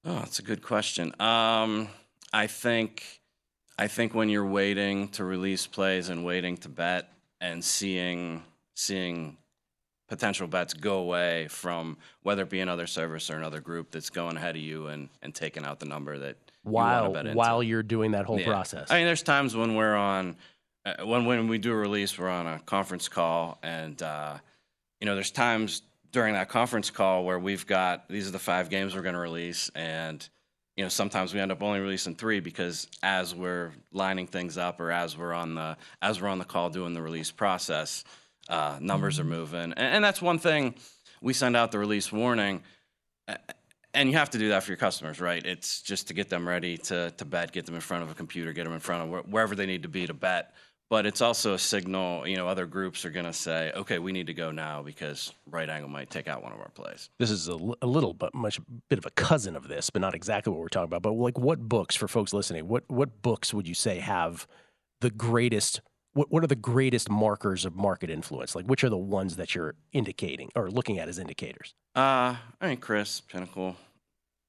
[0.03, 1.19] Oh, that's a good question.
[1.19, 1.87] Um,
[2.31, 3.21] I think,
[3.79, 7.09] I think when you're waiting to release plays and waiting to bet
[7.41, 8.43] and seeing
[8.75, 9.37] seeing
[10.07, 14.37] potential bets go away from whether it be another service or another group that's going
[14.37, 17.25] ahead of you and and taking out the number that you While want to bet
[17.27, 17.37] into.
[17.37, 18.45] while you're doing that whole Yeah.
[18.47, 18.91] process.
[18.91, 20.35] I mean, there's times when we're on,
[20.85, 24.37] uh, when when we do a release, we're on a conference call, and uh,
[25.01, 25.81] you know, there's times
[26.11, 29.19] during that conference call where we've got these are the five games we're going to
[29.21, 30.27] release, and
[30.77, 34.79] you know, sometimes we end up only releasing three because as we're lining things up
[34.81, 38.03] or as we're on the as we're on the call doing the release process,
[38.49, 40.75] uh, numbers are moving, and, and that's one thing.
[41.21, 42.61] We send out the release warning
[43.95, 45.43] and you have to do that for your customers, right?
[45.43, 48.13] It's just to get them ready to to bet, get them in front of a
[48.13, 50.53] computer, get them in front of where, wherever they need to be to bet.
[50.87, 52.27] But it's also a signal.
[52.27, 55.33] You know, other groups are going to say, "Okay, we need to go now because
[55.49, 58.13] right angle might take out one of our plays." this is a, l- a little
[58.13, 61.01] but much bit of a cousin of this, but not exactly what we're talking about.
[61.01, 62.67] But like, what books for folks listening?
[62.67, 64.45] What what books would you say have
[65.01, 65.81] the greatest?
[66.15, 68.55] What what are the greatest markers of market influence?
[68.55, 71.75] Like, which are the ones that you're indicating or looking at as indicators?
[71.93, 73.75] Uh, I mean, CRIS, Pinnacle,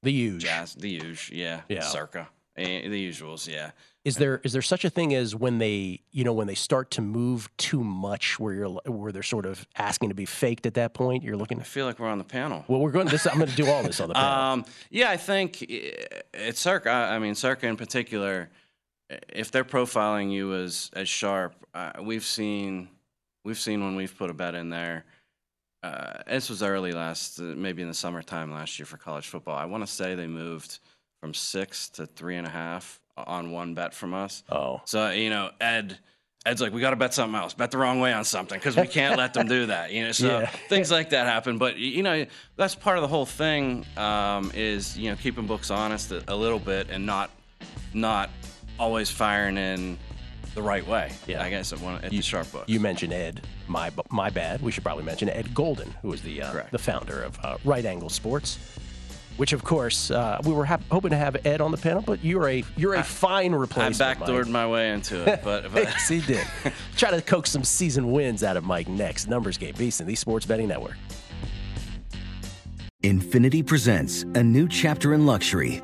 [0.01, 0.43] The huge.
[0.43, 1.81] Jazz, the usual, yeah, Yeah.
[1.81, 3.71] Circa, eh, the usuals, yeah.
[4.05, 6.89] Is there is there such a thing as when they you know when they start
[6.91, 10.75] to move too much where you're where they're sort of asking to be faked at
[10.75, 11.21] that point?
[11.23, 11.59] You're looking.
[11.59, 12.63] I feel like we're on the panel.
[12.69, 13.07] Well, we're going.
[13.07, 14.43] This I'm going to do all this on the panel.
[14.53, 16.89] Um, yeah, I think it's Circa.
[16.89, 18.49] I mean, Circa in particular.
[19.29, 22.89] If they're profiling you as as sharp, uh, we've seen
[23.45, 25.05] we've seen when we've put a bet in there.
[25.83, 29.55] Uh, this was early last, uh, maybe in the summertime last year for college football.
[29.55, 30.79] I want to say they moved
[31.21, 34.43] from six to three and a half on one bet from us.
[34.51, 35.97] Oh, So you know, Ed
[36.45, 37.53] Ed's like, we got to bet something else.
[37.53, 39.91] Bet the wrong way on something because we can't let them do that.
[39.91, 40.49] You know, so Yeah.
[40.67, 41.57] things like that happen.
[41.57, 42.25] But you know,
[42.57, 43.85] that's part of the whole thing.
[43.95, 47.29] Um, is you know keeping books honest a, a little bit and not
[47.93, 48.29] not
[48.79, 49.97] always firing in
[50.55, 51.11] the right way.
[51.27, 51.43] Yeah.
[51.43, 52.63] I guess at, one, at the sharp book.
[52.67, 53.41] You mentioned Ed.
[53.67, 54.61] My my bad.
[54.61, 57.85] We should probably mention Ed Golden, who is the uh, the founder of uh, Right
[57.85, 58.57] Angle Sports.
[59.37, 62.25] Which, of course, uh, we were hap- hoping to have Ed on the panel, but
[62.25, 64.01] you're a you're a fine replacement.
[64.01, 64.47] I backdoored Mike.
[64.47, 66.43] my way into it, but, but yes, he did.
[66.95, 69.27] Try to coax some season wins out of Mike next.
[69.27, 70.95] Numbers game, Beast, and the Sports Betting Network.
[73.03, 75.83] Infiniti presents a new chapter in luxury,